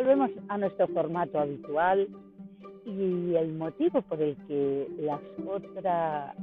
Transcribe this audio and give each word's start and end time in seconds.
volvemos 0.00 0.30
a 0.48 0.56
nuestro 0.56 0.88
formato 0.88 1.38
habitual 1.38 2.08
y 2.86 3.34
el 3.34 3.52
motivo 3.52 4.00
por 4.00 4.22
el 4.22 4.34
que 4.46 4.88
las 4.98 5.20
otras 5.46 6.34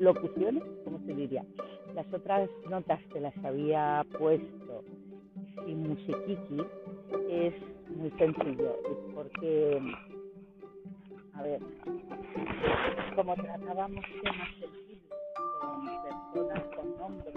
locuciones, 0.00 0.64
¿cómo 0.82 0.98
se 1.06 1.14
diría? 1.14 1.44
Las 1.94 2.12
otras 2.12 2.50
notas 2.68 2.98
que 3.12 3.20
las 3.20 3.32
había 3.44 4.04
puesto 4.18 4.82
sin 5.64 5.88
musiquiki 5.88 6.62
es 7.30 7.54
muy 7.96 8.10
sencillo, 8.18 8.76
porque, 9.14 9.80
a 11.34 11.42
ver, 11.44 11.60
como 13.14 13.36
tratábamos 13.36 14.04
temas 14.20 14.48
sensibles 14.58 15.12
con 15.60 15.86
personas 16.34 16.64
con 16.74 16.98
nombres, 16.98 17.34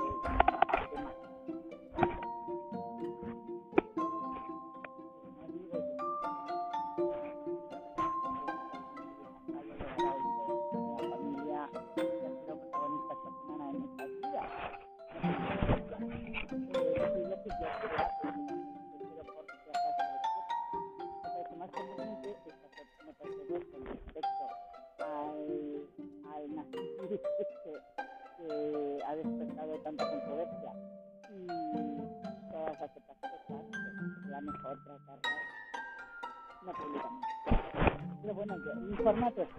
formato 39.03 39.41
es 39.41 39.49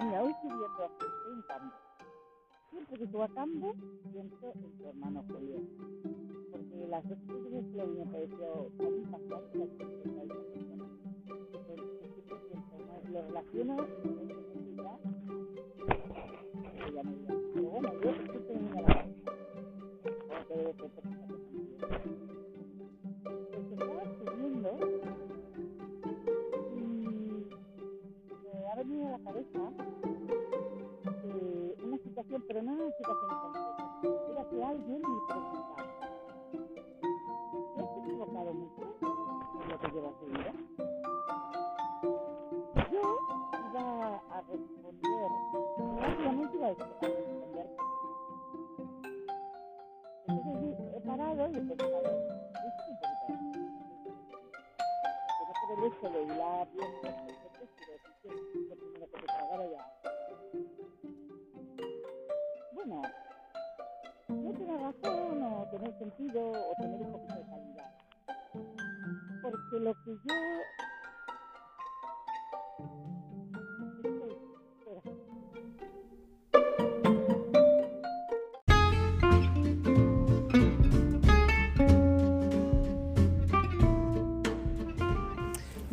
Mira, 0.00 0.22
hoy 0.22 0.32
estoy 0.32 0.50
viendo 0.50 0.90
en 1.32 1.42
campo. 1.42 1.76
Siempre 2.70 2.98
que 2.98 3.06
tú 3.06 3.22
a 3.22 3.28
campo, 3.28 3.74
pienso 4.10 4.52
en 4.54 4.78
tu 4.78 4.88
hermano 4.88 5.24
Julio. 5.28 5.60
Porque 6.50 6.86
las 6.88 7.08
dos 7.08 7.18
veces 7.26 7.64
que 7.70 7.76
lo 7.76 7.86
vi 7.86 7.98
me 7.98 8.06
pareció 8.06 8.72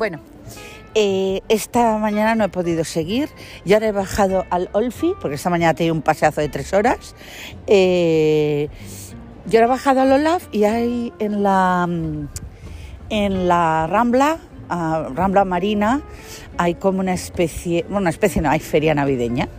Bueno, 0.00 0.18
eh, 0.94 1.42
esta 1.50 1.98
mañana 1.98 2.34
no 2.34 2.44
he 2.44 2.48
podido 2.48 2.84
seguir. 2.84 3.28
Ya 3.66 3.76
he 3.76 3.92
bajado 3.92 4.46
al 4.48 4.70
Olfi, 4.72 5.12
porque 5.20 5.34
esta 5.34 5.50
mañana 5.50 5.74
tenía 5.74 5.92
un 5.92 6.00
paseazo 6.00 6.40
de 6.40 6.48
tres 6.48 6.72
horas. 6.72 7.14
Eh, 7.66 8.70
yo 9.44 9.60
he 9.60 9.66
bajado 9.66 10.00
al 10.00 10.10
Olaf 10.10 10.44
y 10.52 10.64
hay 10.64 11.12
en 11.18 11.42
la, 11.42 11.86
en 13.10 13.46
la 13.46 13.88
Rambla, 13.88 14.38
Rambla 14.70 15.44
Marina, 15.44 16.00
hay 16.56 16.76
como 16.76 17.00
una 17.00 17.12
especie, 17.12 17.82
bueno, 17.82 17.98
una 17.98 18.10
especie 18.10 18.40
no, 18.40 18.48
hay 18.48 18.60
feria 18.60 18.94
navideña. 18.94 19.50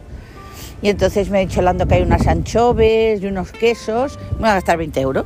Y 0.81 0.89
entonces 0.89 1.29
me 1.29 1.43
he 1.43 1.45
dicho 1.45 1.59
hablando 1.59 1.85
que 1.85 1.93
hay 1.93 2.01
unas 2.01 2.25
anchoves 2.25 3.21
y 3.21 3.27
unos 3.27 3.51
quesos. 3.51 4.17
Me 4.31 4.39
voy 4.39 4.49
a 4.49 4.53
gastar 4.55 4.79
20 4.79 5.01
euros. 5.01 5.25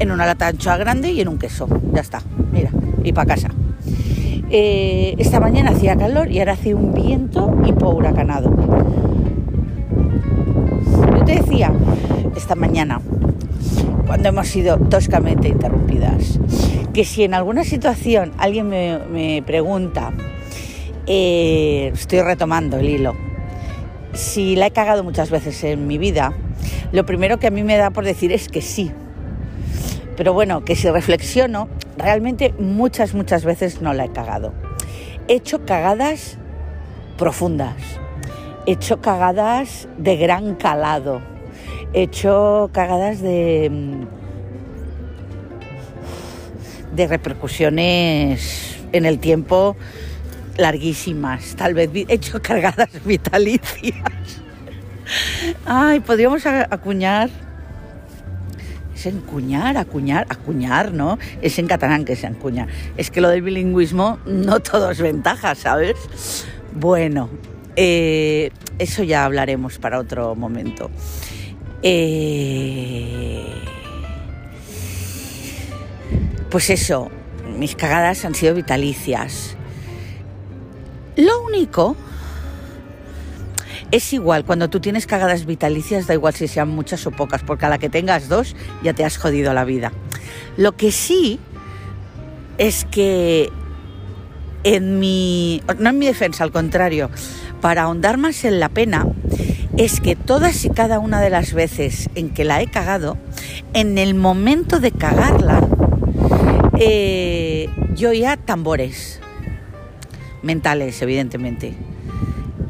En 0.00 0.10
una 0.10 0.26
lata 0.26 0.48
anchoa 0.48 0.78
grande 0.78 1.12
y 1.12 1.20
en 1.20 1.28
un 1.28 1.38
queso. 1.38 1.68
Ya 1.92 2.00
está, 2.00 2.22
mira 2.50 2.72
y 3.04 3.12
para 3.12 3.34
casa. 3.34 3.48
Eh, 4.50 5.14
esta 5.18 5.40
mañana 5.40 5.70
hacía 5.70 5.96
calor 5.96 6.30
y 6.30 6.38
ahora 6.38 6.52
hace 6.52 6.74
un 6.74 6.92
viento 6.92 7.56
y 7.64 7.72
huracanado. 7.72 8.54
Yo 11.16 11.24
te 11.24 11.36
decía 11.36 11.72
esta 12.36 12.54
mañana, 12.54 13.00
cuando 14.06 14.28
hemos 14.28 14.48
sido 14.48 14.76
toscamente 14.76 15.48
interrumpidas, 15.48 16.38
que 16.92 17.04
si 17.04 17.24
en 17.24 17.32
alguna 17.34 17.64
situación 17.64 18.32
alguien 18.36 18.68
me, 18.68 19.42
pregunta, 19.46 20.12
eh, 21.06 21.90
estoy 21.94 22.20
retomando 22.20 22.76
el 22.76 22.88
hilo, 22.90 23.14
si 24.12 24.56
la 24.56 24.66
he 24.66 24.70
cagado 24.70 25.02
muchas 25.02 25.30
veces 25.30 25.64
en 25.64 25.86
mi 25.86 25.96
vida, 25.96 26.34
lo 26.92 27.06
primero 27.06 27.38
que 27.38 27.46
a 27.46 27.50
mí 27.50 27.62
me 27.62 27.76
da 27.78 27.90
por 27.90 28.04
decir 28.04 28.32
es 28.32 28.48
que 28.48 28.60
sí, 28.60 28.92
pero 30.16 30.32
bueno, 30.32 30.64
que 30.64 30.76
si 30.76 30.88
reflexiono, 30.90 31.68
realmente 31.96 32.54
muchas, 32.58 33.14
muchas 33.14 33.44
veces 33.44 33.80
no 33.80 33.94
la 33.94 34.04
he 34.04 34.12
cagado. 34.12 34.52
He 35.28 35.34
hecho 35.34 35.64
cagadas 35.64 36.38
profundas, 37.16 37.76
he 38.66 38.72
hecho 38.72 39.00
cagadas 39.00 39.88
de 39.96 40.16
gran 40.16 40.54
calado, 40.54 41.22
he 41.92 42.02
hecho 42.02 42.70
cagadas 42.72 43.20
de, 43.20 43.70
mm, 43.70 44.04
de 46.94 47.06
repercusiones 47.06 48.78
en 48.92 49.06
el 49.06 49.18
tiempo 49.18 49.76
larguísimas, 50.56 51.56
tal 51.56 51.74
vez 51.74 51.90
he 51.94 52.06
hecho 52.08 52.42
cagadas 52.42 52.90
vitalicias. 53.04 54.42
Ay, 55.64 56.00
podríamos 56.00 56.46
acuñar 56.46 57.30
es 58.94 59.06
encuñar, 59.06 59.76
acuñar, 59.76 60.26
acuñar, 60.28 60.92
¿no? 60.92 61.18
Es 61.40 61.58
en 61.58 61.66
catalán 61.66 62.04
que 62.04 62.16
se 62.16 62.26
encuña. 62.26 62.66
Es 62.96 63.10
que 63.10 63.20
lo 63.20 63.28
del 63.28 63.42
bilingüismo 63.42 64.18
no 64.26 64.60
todo 64.60 64.90
es 64.90 65.00
ventaja, 65.00 65.54
¿sabes? 65.54 65.96
Bueno, 66.74 67.28
eh, 67.76 68.50
eso 68.78 69.02
ya 69.02 69.24
hablaremos 69.24 69.78
para 69.78 69.98
otro 69.98 70.34
momento. 70.34 70.90
Eh, 71.82 73.44
pues 76.50 76.70
eso, 76.70 77.10
mis 77.58 77.74
cagadas 77.74 78.24
han 78.24 78.34
sido 78.34 78.54
vitalicias. 78.54 79.56
Lo 81.16 81.42
único 81.42 81.96
es 83.92 84.14
igual, 84.14 84.46
cuando 84.46 84.70
tú 84.70 84.80
tienes 84.80 85.06
cagadas 85.06 85.44
vitalicias, 85.44 86.06
da 86.06 86.14
igual 86.14 86.34
si 86.34 86.48
sean 86.48 86.68
muchas 86.68 87.06
o 87.06 87.10
pocas, 87.10 87.42
porque 87.42 87.66
a 87.66 87.68
la 87.68 87.76
que 87.76 87.90
tengas 87.90 88.26
dos 88.26 88.56
ya 88.82 88.94
te 88.94 89.04
has 89.04 89.18
jodido 89.18 89.52
la 89.52 89.64
vida. 89.64 89.92
Lo 90.56 90.72
que 90.72 90.90
sí 90.90 91.38
es 92.56 92.86
que 92.86 93.50
en 94.64 94.98
mi, 94.98 95.62
no 95.78 95.90
en 95.90 95.98
mi 95.98 96.06
defensa, 96.06 96.42
al 96.42 96.52
contrario, 96.52 97.10
para 97.60 97.82
ahondar 97.82 98.16
más 98.16 98.44
en 98.44 98.60
la 98.60 98.70
pena, 98.70 99.06
es 99.76 100.00
que 100.00 100.16
todas 100.16 100.64
y 100.64 100.70
cada 100.70 100.98
una 100.98 101.20
de 101.20 101.28
las 101.28 101.52
veces 101.52 102.08
en 102.14 102.30
que 102.30 102.44
la 102.44 102.62
he 102.62 102.70
cagado, 102.70 103.18
en 103.74 103.98
el 103.98 104.14
momento 104.14 104.80
de 104.80 104.90
cagarla, 104.90 105.68
eh, 106.78 107.68
yo 107.94 108.14
ya 108.14 108.38
tambores 108.38 109.20
mentales, 110.42 111.02
evidentemente 111.02 111.74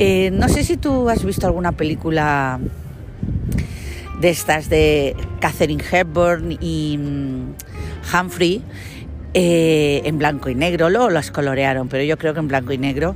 Eh, 0.05 0.33
no 0.33 0.49
sé 0.49 0.65
si 0.65 0.77
tú 0.77 1.09
has 1.09 1.25
visto 1.25 1.47
alguna 1.47 1.71
película 1.71 2.59
de 4.21 4.31
estas 4.31 4.69
de 4.69 5.15
Catherine 5.39 5.81
Hepburn 5.81 6.59
y 6.61 6.99
mm, 6.99 7.55
Humphrey 8.13 8.65
eh, 9.33 10.03
en 10.05 10.19
blanco 10.19 10.49
y 10.51 10.57
negro, 10.57 10.91
luego 10.91 11.09
las 11.09 11.31
colorearon, 11.31 11.87
pero 11.87 12.03
yo 12.03 12.19
creo 12.19 12.35
que 12.35 12.41
en 12.41 12.49
blanco 12.49 12.73
y 12.73 12.79
negro, 12.79 13.15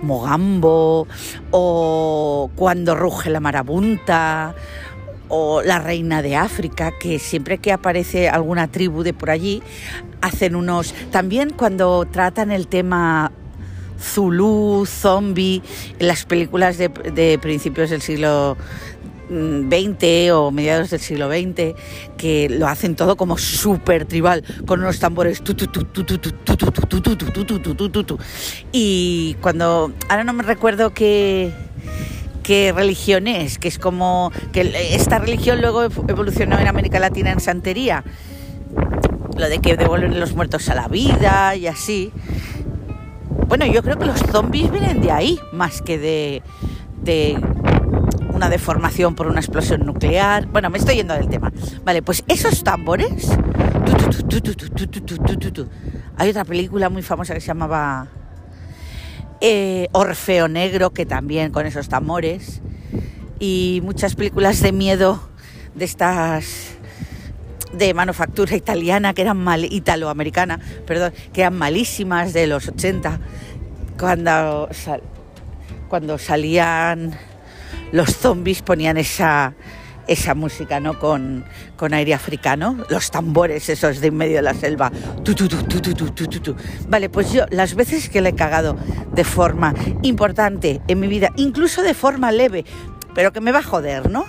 Mogambo 0.00 1.06
o 1.50 2.50
Cuando 2.56 2.94
ruge 2.94 3.28
la 3.28 3.40
marabunta 3.40 4.54
o 5.28 5.60
La 5.60 5.80
reina 5.80 6.22
de 6.22 6.36
África, 6.36 6.92
que 6.98 7.18
siempre 7.18 7.58
que 7.58 7.72
aparece 7.72 8.30
alguna 8.30 8.68
tribu 8.68 9.02
de 9.02 9.12
por 9.12 9.28
allí, 9.28 9.62
hacen 10.22 10.56
unos... 10.56 10.94
También 11.10 11.50
cuando 11.50 12.06
tratan 12.06 12.52
el 12.52 12.68
tema 12.68 13.32
Zulu, 14.02 14.84
zombie, 14.86 15.62
las 15.98 16.24
películas 16.24 16.78
de, 16.78 16.88
de 16.88 17.38
principios 17.38 17.90
del 17.90 18.02
siglo 18.02 18.56
20 19.32 20.32
o 20.32 20.50
mediados 20.50 20.90
del 20.90 21.00
siglo 21.00 21.28
XX, 21.28 21.74
que 22.16 22.48
lo 22.50 22.68
hacen 22.68 22.96
todo 22.96 23.16
como 23.16 23.38
súper 23.38 24.04
tribal, 24.04 24.44
con 24.66 24.80
unos 24.80 24.98
tambores. 24.98 25.42
Y 28.72 29.36
cuando. 29.40 29.92
Ahora 30.08 30.24
no 30.24 30.32
me 30.32 30.42
recuerdo 30.42 30.92
qué, 30.92 31.52
qué 32.42 32.72
religión 32.74 33.26
es, 33.26 33.58
que 33.58 33.68
es 33.68 33.78
como. 33.78 34.32
que 34.52 34.72
esta 34.94 35.18
religión 35.18 35.60
luego 35.60 35.84
evolucionó 35.84 36.58
en 36.58 36.68
América 36.68 36.98
Latina 36.98 37.32
en 37.32 37.40
santería. 37.40 38.04
Lo 39.36 39.48
de 39.48 39.60
que 39.60 39.76
devuelven 39.76 40.20
los 40.20 40.34
muertos 40.34 40.68
a 40.68 40.74
la 40.74 40.88
vida 40.88 41.56
y 41.56 41.66
así. 41.66 42.12
Bueno, 43.52 43.66
yo 43.66 43.82
creo 43.82 43.98
que 43.98 44.06
los 44.06 44.18
zombies 44.18 44.70
vienen 44.70 45.02
de 45.02 45.12
ahí, 45.12 45.38
más 45.52 45.82
que 45.82 45.98
de, 45.98 46.42
de 47.02 47.38
una 48.32 48.48
deformación 48.48 49.14
por 49.14 49.26
una 49.26 49.40
explosión 49.40 49.84
nuclear. 49.84 50.46
Bueno, 50.46 50.70
me 50.70 50.78
estoy 50.78 50.94
yendo 50.94 51.12
del 51.12 51.28
tema. 51.28 51.52
Vale, 51.84 52.00
pues 52.00 52.24
esos 52.28 52.64
tambores. 52.64 53.28
Hay 56.16 56.30
otra 56.30 56.46
película 56.46 56.88
muy 56.88 57.02
famosa 57.02 57.34
que 57.34 57.40
se 57.40 57.48
llamaba 57.48 58.06
eh, 59.42 59.88
Orfeo 59.92 60.48
Negro, 60.48 60.94
que 60.94 61.04
también 61.04 61.52
con 61.52 61.66
esos 61.66 61.90
tambores. 61.90 62.62
Y 63.38 63.82
muchas 63.84 64.14
películas 64.14 64.62
de 64.62 64.72
miedo 64.72 65.28
de 65.74 65.84
estas 65.84 66.71
de 67.72 67.94
manufactura 67.94 68.54
italiana 68.56 69.14
que 69.14 69.22
eran 69.22 69.38
mal 69.38 69.64
italoamericana, 69.64 70.60
perdón, 70.86 71.12
que 71.32 71.42
eran 71.42 71.56
malísimas 71.56 72.32
de 72.32 72.46
los 72.46 72.68
80 72.68 73.20
cuando 73.98 74.68
cuando 75.88 76.16
salían 76.16 77.18
los 77.92 78.16
zombies 78.16 78.62
ponían 78.62 78.96
esa, 78.96 79.52
esa 80.06 80.34
música, 80.34 80.80
¿no? 80.80 80.98
Con, 80.98 81.44
con, 81.76 81.92
aire 81.92 82.14
africano, 82.14 82.78
los 82.88 83.10
tambores 83.10 83.68
esos 83.68 84.00
de 84.00 84.08
en 84.08 84.16
medio 84.16 84.36
de 84.36 84.42
la 84.42 84.54
selva. 84.54 84.90
vale, 86.88 87.10
pues 87.10 87.32
yo 87.32 87.44
las 87.50 87.74
veces 87.74 88.08
que 88.08 88.22
le 88.22 88.30
he 88.30 88.34
cagado 88.34 88.76
de 89.12 89.24
forma 89.24 89.74
importante 90.02 90.80
en 90.88 90.98
mi 90.98 91.08
vida, 91.08 91.28
incluso 91.36 91.82
de 91.82 91.92
forma 91.92 92.32
leve, 92.32 92.64
pero 93.14 93.32
que 93.32 93.42
me 93.42 93.52
va 93.52 93.58
a 93.58 93.62
joder, 93.62 94.10
¿no? 94.10 94.24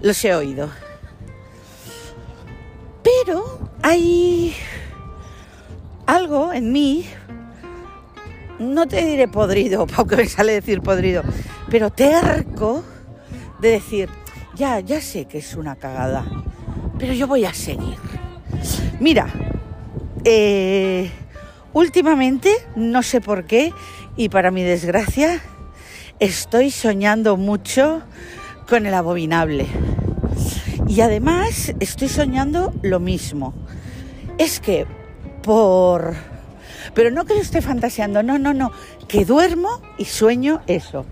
Los 0.00 0.24
he 0.24 0.32
oído. 0.32 0.70
Pero 3.06 3.70
hay 3.82 4.52
algo 6.06 6.52
en 6.52 6.72
mí, 6.72 7.06
no 8.58 8.88
te 8.88 9.04
diré 9.04 9.28
podrido, 9.28 9.86
aunque 9.96 10.16
me 10.16 10.26
sale 10.26 10.54
decir 10.54 10.82
podrido, 10.82 11.22
pero 11.70 11.90
terco 11.90 12.82
de 13.60 13.70
decir, 13.70 14.08
ya, 14.56 14.80
ya 14.80 15.00
sé 15.00 15.26
que 15.26 15.38
es 15.38 15.54
una 15.54 15.76
cagada, 15.76 16.26
pero 16.98 17.12
yo 17.12 17.28
voy 17.28 17.44
a 17.44 17.54
seguir. 17.54 17.96
Mira, 18.98 19.28
eh, 20.24 21.08
últimamente, 21.74 22.56
no 22.74 23.04
sé 23.04 23.20
por 23.20 23.44
qué, 23.44 23.72
y 24.16 24.30
para 24.30 24.50
mi 24.50 24.64
desgracia, 24.64 25.40
estoy 26.18 26.72
soñando 26.72 27.36
mucho 27.36 28.02
con 28.68 28.84
el 28.84 28.94
abominable. 28.94 29.68
Y 30.88 31.00
además 31.00 31.74
estoy 31.80 32.08
soñando 32.08 32.72
lo 32.82 33.00
mismo. 33.00 33.54
Es 34.38 34.60
que 34.60 34.86
por... 35.42 36.14
Pero 36.94 37.10
no 37.10 37.24
que 37.24 37.34
lo 37.34 37.40
esté 37.40 37.60
fantaseando, 37.60 38.22
no, 38.22 38.38
no, 38.38 38.54
no, 38.54 38.70
que 39.08 39.24
duermo 39.24 39.82
y 39.98 40.04
sueño 40.04 40.62
eso 40.66 41.04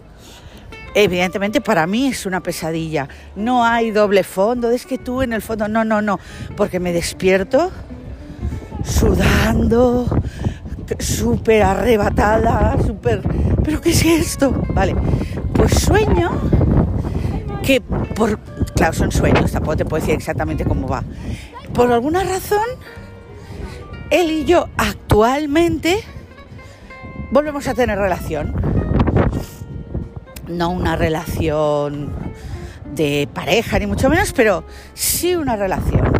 evidentemente 0.94 1.60
para 1.60 1.86
mí 1.86 2.06
es 2.06 2.24
una 2.24 2.40
pesadilla. 2.40 3.08
No 3.36 3.64
hay 3.64 3.90
doble 3.90 4.22
fondo, 4.22 4.70
es 4.70 4.86
que 4.86 4.96
tú 4.96 5.22
en 5.22 5.32
el 5.32 5.42
fondo, 5.42 5.68
no, 5.68 5.84
no, 5.84 6.00
no, 6.00 6.18
porque 6.56 6.80
me 6.80 6.92
despierto 6.92 7.70
sudando, 8.84 10.06
súper 10.98 11.62
arrebatada, 11.62 12.76
súper... 12.84 13.22
¿Pero 13.64 13.80
qué 13.80 13.90
es 13.90 14.04
esto? 14.04 14.54
Vale, 14.74 14.94
pues 15.52 15.72
sueño 15.74 16.30
que 17.62 17.80
por... 17.80 18.38
Claro, 18.74 18.92
son 18.92 19.12
sueños, 19.12 19.52
tampoco 19.52 19.76
te 19.76 19.84
puedo 19.84 20.00
decir 20.00 20.16
exactamente 20.16 20.64
cómo 20.64 20.88
va. 20.88 21.04
Por 21.72 21.92
alguna 21.92 22.24
razón, 22.24 22.66
él 24.10 24.30
y 24.30 24.44
yo 24.44 24.68
actualmente 24.76 26.00
volvemos 27.30 27.66
a 27.68 27.74
tener 27.74 27.98
relación 27.98 28.74
no 30.48 30.70
una 30.70 30.96
relación 30.96 32.10
de 32.94 33.28
pareja 33.32 33.78
ni 33.78 33.86
mucho 33.86 34.08
menos, 34.08 34.32
pero 34.32 34.64
sí 34.94 35.34
una 35.36 35.56
relación. 35.56 36.12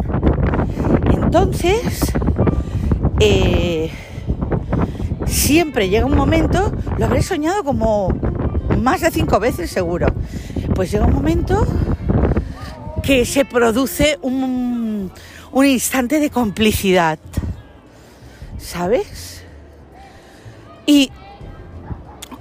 Entonces, 1.13 2.13
eh, 3.21 3.91
siempre 5.27 5.89
llega 5.89 6.07
un 6.07 6.17
momento, 6.17 6.73
lo 6.99 7.05
habré 7.07 7.23
soñado 7.23 7.65
como 7.65 8.09
más 8.81 9.03
de 9.03 9.11
cinco 9.11 9.39
veces 9.39 9.71
seguro, 9.71 10.09
pues 10.75 10.91
llega 10.91 11.07
un 11.07 11.15
momento 11.15 11.67
que 13.07 13.25
se 13.27 13.45
produce 13.45 14.19
un, 14.23 15.13
un 15.53 15.67
instante 15.67 16.21
de 16.21 16.31
complicidad, 16.31 17.19
¿sabes? 18.59 19.43
Y 20.87 21.11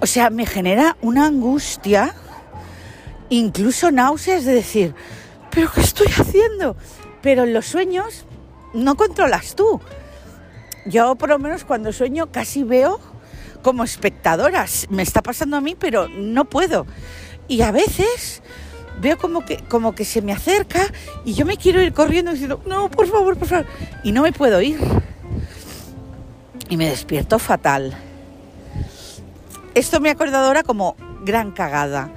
o 0.03 0.05
sea, 0.05 0.29
me 0.29 0.45
genera 0.45 0.97
una 1.01 1.27
angustia, 1.27 2.13
incluso 3.29 3.89
náuseas 3.89 4.43
de 4.43 4.53
decir, 4.53 4.93
¿pero 5.49 5.71
qué 5.71 5.79
estoy 5.79 6.07
haciendo? 6.07 6.75
Pero 7.21 7.43
en 7.43 7.53
los 7.53 7.67
sueños 7.67 8.25
no 8.73 8.95
controlas 8.95 9.55
tú. 9.55 9.79
Yo 10.85 11.15
por 11.15 11.29
lo 11.29 11.39
menos 11.39 11.63
cuando 11.63 11.93
sueño 11.93 12.33
casi 12.33 12.63
veo 12.63 12.99
como 13.61 13.85
espectadora. 13.85 14.65
Me 14.89 15.03
está 15.03 15.21
pasando 15.21 15.55
a 15.55 15.61
mí, 15.61 15.73
pero 15.73 16.09
no 16.09 16.45
puedo. 16.45 16.85
Y 17.47 17.61
a 17.61 17.71
veces 17.71 18.41
veo 18.99 19.17
como 19.17 19.45
que, 19.45 19.57
como 19.57 19.95
que 19.95 20.05
se 20.05 20.21
me 20.21 20.31
acerca 20.31 20.81
y 21.25 21.33
yo 21.33 21.45
me 21.45 21.57
quiero 21.57 21.81
ir 21.81 21.93
corriendo 21.93 22.31
diciendo, 22.31 22.61
no, 22.65 22.89
por 22.89 23.07
favor, 23.07 23.37
por 23.37 23.47
favor. 23.47 23.65
Y 24.03 24.11
no 24.11 24.21
me 24.21 24.31
puedo 24.31 24.61
ir. 24.61 24.79
Y 26.69 26.77
me 26.77 26.89
despierto 26.89 27.39
fatal. 27.39 27.95
Esto 29.75 29.99
me 29.99 30.09
ha 30.09 30.13
acordado 30.13 30.47
ahora 30.47 30.63
como 30.63 30.95
gran 31.23 31.51
cagada. 31.51 32.11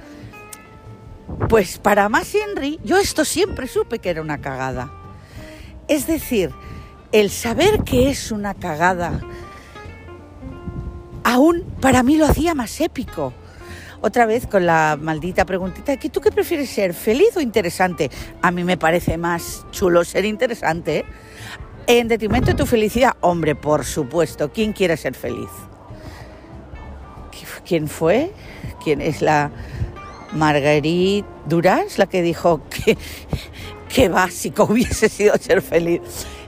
Pues 1.49 1.77
para 1.77 2.07
más 2.09 2.33
Henry, 2.33 2.79
yo 2.83 2.97
esto 2.97 3.25
siempre 3.25 3.67
supe 3.67 3.99
que 3.99 4.09
era 4.09 4.21
una 4.21 4.39
cagada. 4.39 4.91
Es 5.87 6.07
decir, 6.07 6.51
el 7.11 7.29
saber 7.29 7.83
que 7.83 8.09
es 8.09 8.31
una 8.31 8.53
cagada, 8.53 9.19
aún 11.23 11.63
para 11.81 12.03
mí 12.03 12.17
lo 12.17 12.25
hacía 12.25 12.53
más 12.53 12.79
épico. 12.81 13.33
Otra 14.01 14.25
vez 14.25 14.47
con 14.47 14.65
la 14.65 14.97
maldita 14.99 15.45
preguntita, 15.45 15.97
¿tú 15.97 16.21
qué 16.21 16.31
prefieres 16.31 16.69
ser, 16.69 16.93
feliz 16.93 17.35
o 17.35 17.41
interesante? 17.41 18.11
A 18.41 18.51
mí 18.51 18.63
me 18.63 18.77
parece 18.77 19.17
más 19.17 19.65
chulo 19.71 20.03
ser 20.03 20.25
interesante. 20.25 20.99
¿eh? 20.99 21.05
En 21.87 22.07
detrimento 22.07 22.47
de 22.47 22.53
tu 22.53 22.65
felicidad, 22.65 23.13
hombre, 23.21 23.55
por 23.55 23.85
supuesto, 23.85 24.51
¿quién 24.51 24.73
quiere 24.73 24.97
ser 24.97 25.15
feliz? 25.15 25.49
quién 27.67 27.87
fue, 27.87 28.31
quién 28.83 29.01
es 29.01 29.21
la 29.21 29.51
Marguerite 30.33 31.27
Duras, 31.45 31.97
la 31.97 32.07
que 32.07 32.21
dijo 32.21 32.61
que, 32.69 32.97
que 33.89 34.09
básico 34.09 34.63
hubiese 34.69 35.09
sido 35.09 35.35
ser 35.37 35.61
feliz. 35.61 36.01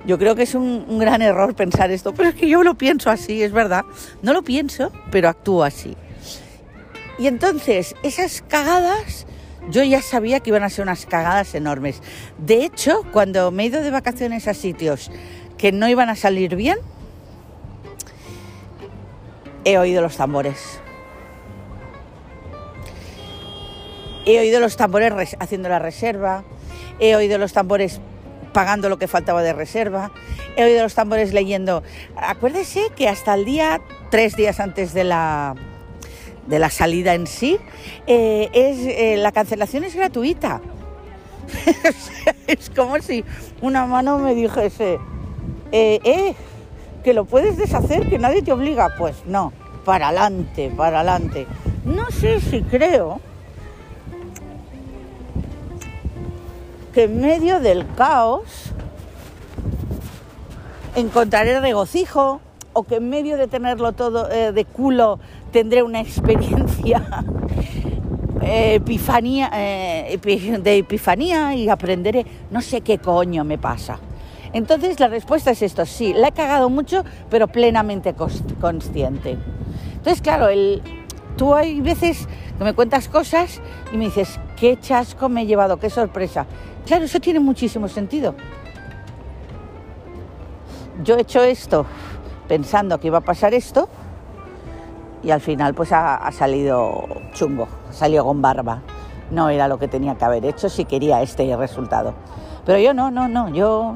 Yo 0.06 0.18
creo 0.18 0.36
que 0.36 0.44
es 0.44 0.56
un, 0.56 0.86
un, 0.88 0.98
gran 0.98 1.22
error 1.22 1.54
pensar 1.56 1.92
esto, 1.92 2.14
pero 2.14 2.30
es 2.30 2.36
que 2.36 2.48
yo 2.48 2.64
lo 2.64 2.76
pienso 2.76 3.10
así, 3.10 3.44
es 3.44 3.52
verdad. 3.52 3.84
No 4.22 4.34
lo 4.34 4.44
pienso, 4.44 4.92
pero 5.12 5.28
actúo 5.28 5.64
así. 5.64 5.96
Y 7.20 7.28
entonces, 7.28 7.96
esas 8.02 8.42
cagadas, 8.48 9.28
yo 9.70 9.84
ya 9.84 10.02
sabía 10.02 10.40
que 10.40 10.50
iban 10.52 10.64
a 10.64 10.70
ser 10.70 10.84
unas 10.84 11.06
cagadas 11.06 11.54
enormes. 11.54 12.02
De 12.38 12.64
hecho, 12.64 13.04
cuando 13.12 13.52
me 13.52 13.64
he 13.64 13.66
ido 13.68 13.82
de 13.82 13.92
vacaciones 13.92 14.48
a 14.48 14.54
sitios 14.54 15.12
que 15.58 15.72
no 15.74 15.90
iban 15.90 16.10
a 16.10 16.16
salir 16.16 16.56
bien, 16.56 16.78
he 19.66 19.78
oído 19.78 20.02
los 20.02 20.16
tambores 20.18 20.80
he 24.26 24.40
oído 24.40 24.60
los 24.60 24.78
tambores 24.78 25.12
res- 25.12 25.36
haciendo 25.40 25.70
la 25.70 25.80
reserva, 25.80 26.44
he 27.00 27.16
oído 27.16 27.40
los 27.40 27.52
tambores 27.54 28.00
pagando 28.54 28.88
lo 28.88 29.00
que 29.00 29.08
faltaba 29.08 29.42
de 29.42 29.54
reserva, 29.54 30.12
he 30.56 30.64
oído 30.66 30.84
los 30.84 30.94
tambores 30.94 31.34
leyendo. 31.34 31.82
Acuérdese 32.16 32.82
que 32.96 33.08
hasta 33.08 33.34
el 33.34 33.46
día, 33.46 33.82
tres 34.12 34.36
días 34.36 34.60
antes 34.60 34.94
de 34.94 35.04
la, 35.04 35.56
de 36.50 36.60
la 36.60 36.70
salida 36.70 37.14
en 37.14 37.28
sí, 37.28 37.58
eh, 38.08 38.50
es, 38.54 38.80
eh, 38.80 39.18
la 39.18 39.32
cancelación 39.32 39.84
es 39.84 39.96
gratuita. 39.96 40.62
Es 42.48 42.72
como 42.72 43.00
si 43.00 43.24
una 43.62 43.86
mano 43.86 44.18
me 44.18 44.34
dijese, 44.34 45.00
eh, 45.72 46.00
eh, 46.04 46.36
que 47.04 47.14
lo 47.14 47.26
puedes 47.26 47.58
deshacer, 47.58 48.10
que 48.10 48.18
nadie 48.18 48.42
te 48.42 48.52
obliga. 48.52 48.96
Pues 48.98 49.16
no, 49.26 49.54
para 49.86 50.08
adelante, 50.08 50.72
para 50.76 51.02
adelante. 51.02 51.46
No 51.86 52.10
sé 52.10 52.42
si 52.42 52.64
creo 52.64 53.22
que 56.94 57.04
en 57.04 57.22
medio 57.22 57.60
del 57.60 57.86
caos 57.96 58.72
encontraré 60.96 61.60
regocijo 61.60 62.42
o 62.74 62.84
que 62.84 62.96
en 62.96 63.10
medio 63.10 63.38
de 63.38 63.48
tenerlo 63.48 63.92
todo 63.92 64.28
de 64.28 64.66
culo 64.66 65.20
tendré 65.50 65.84
una 65.84 66.00
experiencia 66.00 67.24
eh, 68.42 68.76
epifanía, 68.76 69.50
eh, 69.54 70.20
de 70.62 70.78
epifanía 70.78 71.54
y 71.56 71.70
aprenderé, 71.70 72.26
no 72.52 72.62
sé 72.62 72.82
qué 72.82 72.98
coño 72.98 73.44
me 73.44 73.58
pasa. 73.58 74.00
Entonces 74.54 75.00
la 75.00 75.08
respuesta 75.08 75.52
es 75.52 75.62
esto, 75.62 75.86
sí, 75.86 76.14
la 76.14 76.30
he 76.30 76.32
cagado 76.32 76.70
mucho, 76.70 77.04
pero 77.30 77.48
plenamente 77.48 78.16
cons- 78.16 78.42
consciente. 78.60 79.38
Entonces, 79.98 80.22
claro, 80.22 80.48
el, 80.48 80.82
tú 81.38 81.54
hay 81.54 81.82
veces 81.82 82.28
que 82.58 82.64
me 82.64 82.74
cuentas 82.74 83.08
cosas 83.08 83.62
y 83.94 83.98
me 83.98 84.06
dices, 84.06 84.40
qué 84.56 84.80
chasco 84.80 85.30
me 85.30 85.42
he 85.42 85.46
llevado, 85.46 85.78
qué 85.78 85.90
sorpresa. 85.90 86.48
Claro, 86.88 87.06
eso 87.06 87.20
tiene 87.20 87.40
muchísimo 87.40 87.88
sentido. 87.88 88.34
Yo 91.04 91.18
he 91.18 91.22
hecho 91.22 91.44
esto 91.44 91.86
pensando 92.48 93.00
que 93.00 93.08
iba 93.08 93.20
a 93.20 93.22
pasar 93.22 93.54
esto 93.54 93.88
y 95.24 95.32
al 95.32 95.42
final 95.42 95.74
pues 95.74 95.92
ha, 95.92 96.16
ha 96.16 96.32
salido 96.32 97.08
chungo, 97.34 97.68
salió 97.92 98.26
con 98.26 98.42
barba. 98.42 98.82
No 99.32 99.50
era 99.50 99.68
lo 99.68 99.78
que 99.78 99.88
tenía 99.88 100.16
que 100.16 100.26
haber 100.26 100.46
hecho 100.46 100.70
si 100.70 100.86
quería 100.86 101.22
este 101.22 101.56
resultado. 101.56 102.14
Pero 102.66 102.80
yo 102.80 102.94
no, 102.94 103.12
no, 103.12 103.28
no, 103.28 103.50
yo... 103.50 103.96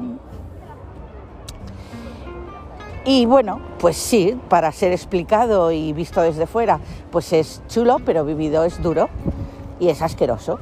Y 3.04 3.26
bueno, 3.26 3.60
pues 3.78 3.96
sí, 3.96 4.40
para 4.48 4.72
ser 4.72 4.92
explicado 4.92 5.70
y 5.70 5.92
visto 5.92 6.22
desde 6.22 6.46
fuera, 6.46 6.80
pues 7.10 7.32
es 7.34 7.62
chulo, 7.68 7.98
pero 8.04 8.24
vivido 8.24 8.64
es 8.64 8.82
duro 8.82 9.10
y 9.78 9.88
es 9.90 10.00
asqueroso. 10.00 10.58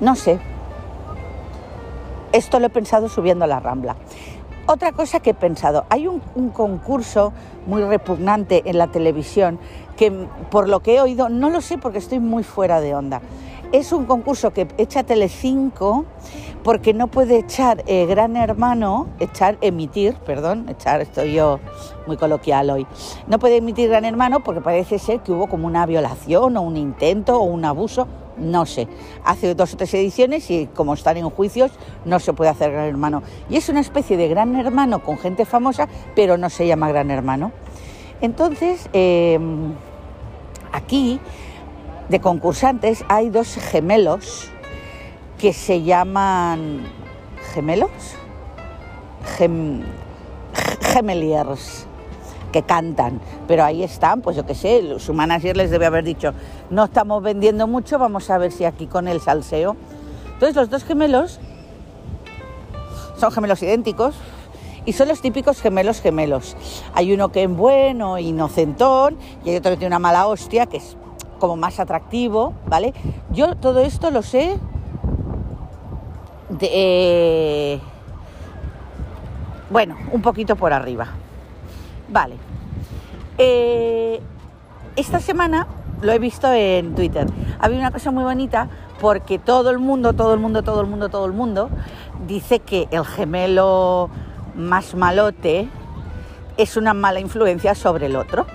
No 0.00 0.14
sé. 0.14 0.38
Esto 2.32 2.60
lo 2.60 2.66
he 2.66 2.70
pensado 2.70 3.08
subiendo 3.08 3.46
la 3.46 3.60
Rambla. 3.60 3.96
Otra 4.68 4.90
cosa 4.90 5.20
que 5.20 5.30
he 5.30 5.34
pensado, 5.34 5.86
hay 5.90 6.08
un, 6.08 6.18
concurso 6.50 7.32
muy 7.68 7.82
repugnante 7.82 8.62
en 8.66 8.78
la 8.78 8.88
televisión 8.88 9.60
que 9.96 10.10
por 10.50 10.68
lo 10.68 10.80
que 10.80 10.96
he 10.96 11.00
oído, 11.00 11.28
no 11.28 11.50
lo 11.50 11.60
sé 11.60 11.78
porque 11.78 11.98
estoy 11.98 12.18
muy 12.18 12.42
fuera 12.42 12.80
de 12.80 12.92
onda. 12.96 13.22
Es 13.70 13.92
un 13.92 14.06
concurso 14.06 14.52
que 14.52 14.66
echa 14.76 15.04
Telecinco 15.04 16.04
porque 16.64 16.94
no 16.94 17.06
puede 17.06 17.38
echar 17.38 17.84
eh, 17.86 18.06
Gran 18.06 18.36
Hermano, 18.36 19.06
echar, 19.20 19.56
emitir, 19.60 20.14
perdón, 20.26 20.68
echar, 20.68 21.00
estoy 21.00 21.34
yo 21.34 21.60
muy 22.08 22.16
coloquial 22.16 22.68
hoy. 22.70 22.88
No 23.28 23.38
puede 23.38 23.58
emitir 23.58 23.88
Gran 23.88 24.04
Hermano 24.04 24.40
porque 24.40 24.60
parece 24.60 24.98
ser 24.98 25.20
que 25.20 25.30
hubo 25.30 25.46
como 25.46 25.68
una 25.68 25.86
violación 25.86 26.56
o 26.56 26.62
un 26.62 26.76
intento 26.76 27.38
o 27.38 27.44
un 27.44 27.64
abuso, 27.64 28.08
no 28.38 28.66
sé. 28.66 28.88
Hace 29.24 29.54
dos 29.54 29.74
o 29.74 29.76
tres 29.76 29.92
ediciones 29.94 30.50
y 30.50 30.66
como 30.66 30.94
están 30.94 31.16
en 31.16 31.28
juicios 31.30 31.70
no 32.04 32.20
se 32.20 32.32
puede 32.32 32.50
hacer 32.50 32.72
Gran 32.72 32.86
Hermano. 32.86 33.22
Y 33.48 33.56
es 33.56 33.68
una 33.68 33.80
especie 33.80 34.16
de 34.16 34.28
Gran 34.28 34.54
Hermano 34.56 35.02
con 35.02 35.18
gente 35.18 35.44
famosa, 35.44 35.88
pero 36.14 36.36
no 36.36 36.50
se 36.50 36.66
llama 36.66 36.88
Gran 36.88 37.10
Hermano. 37.10 37.52
Entonces, 38.20 38.88
eh, 38.92 39.38
aquí 40.72 41.20
de 42.08 42.20
concursantes 42.20 43.04
hay 43.08 43.30
dos 43.30 43.54
gemelos 43.56 44.50
que 45.38 45.52
se 45.52 45.82
llaman 45.82 46.86
gemelos, 47.52 47.90
Gem, 49.36 49.82
gemeliers, 50.80 51.86
que 52.56 52.62
cantan, 52.62 53.20
pero 53.46 53.64
ahí 53.64 53.82
están, 53.82 54.22
pues 54.22 54.34
yo 54.34 54.46
qué 54.46 54.54
sé, 54.54 54.98
su 54.98 55.12
manager 55.12 55.58
les 55.58 55.70
debe 55.70 55.84
haber 55.84 56.04
dicho, 56.04 56.32
no 56.70 56.84
estamos 56.84 57.22
vendiendo 57.22 57.66
mucho, 57.66 57.98
vamos 57.98 58.30
a 58.30 58.38
ver 58.38 58.50
si 58.50 58.64
aquí 58.64 58.86
con 58.86 59.08
el 59.08 59.20
salseo. 59.20 59.76
Entonces 60.32 60.56
los 60.56 60.70
dos 60.70 60.82
gemelos 60.82 61.38
son 63.18 63.30
gemelos 63.30 63.62
idénticos 63.62 64.14
y 64.86 64.94
son 64.94 65.08
los 65.08 65.20
típicos 65.20 65.60
gemelos 65.60 66.00
gemelos. 66.00 66.56
Hay 66.94 67.12
uno 67.12 67.28
que 67.30 67.42
es 67.42 67.50
bueno, 67.50 68.16
inocentón, 68.18 69.18
y 69.44 69.50
hay 69.50 69.56
otro 69.56 69.72
que 69.72 69.76
tiene 69.76 69.88
una 69.88 69.98
mala 69.98 70.26
hostia, 70.26 70.64
que 70.64 70.78
es 70.78 70.96
como 71.38 71.56
más 71.56 71.78
atractivo, 71.78 72.54
¿vale? 72.66 72.94
Yo 73.32 73.54
todo 73.56 73.80
esto 73.80 74.10
lo 74.10 74.22
sé 74.22 74.58
de, 76.48 76.70
eh, 76.72 77.80
bueno, 79.68 79.94
un 80.10 80.22
poquito 80.22 80.56
por 80.56 80.72
arriba. 80.72 81.08
Vale. 82.08 82.36
Eh, 83.38 84.20
esta 84.96 85.20
semana 85.20 85.66
lo 86.02 86.12
he 86.12 86.18
visto 86.18 86.52
en 86.52 86.94
Twitter. 86.94 87.26
Había 87.58 87.78
una 87.78 87.90
cosa 87.90 88.10
muy 88.10 88.24
bonita 88.24 88.68
porque 89.00 89.38
todo 89.38 89.70
el 89.70 89.78
mundo, 89.78 90.12
todo 90.12 90.34
el 90.34 90.40
mundo, 90.40 90.62
todo 90.62 90.80
el 90.80 90.86
mundo, 90.86 91.08
todo 91.08 91.26
el 91.26 91.32
mundo 91.32 91.70
dice 92.26 92.60
que 92.60 92.88
el 92.90 93.04
gemelo 93.04 94.10
más 94.54 94.94
malote 94.94 95.68
es 96.56 96.76
una 96.76 96.94
mala 96.94 97.20
influencia 97.20 97.74
sobre 97.74 98.06
el 98.06 98.16
otro. 98.16 98.46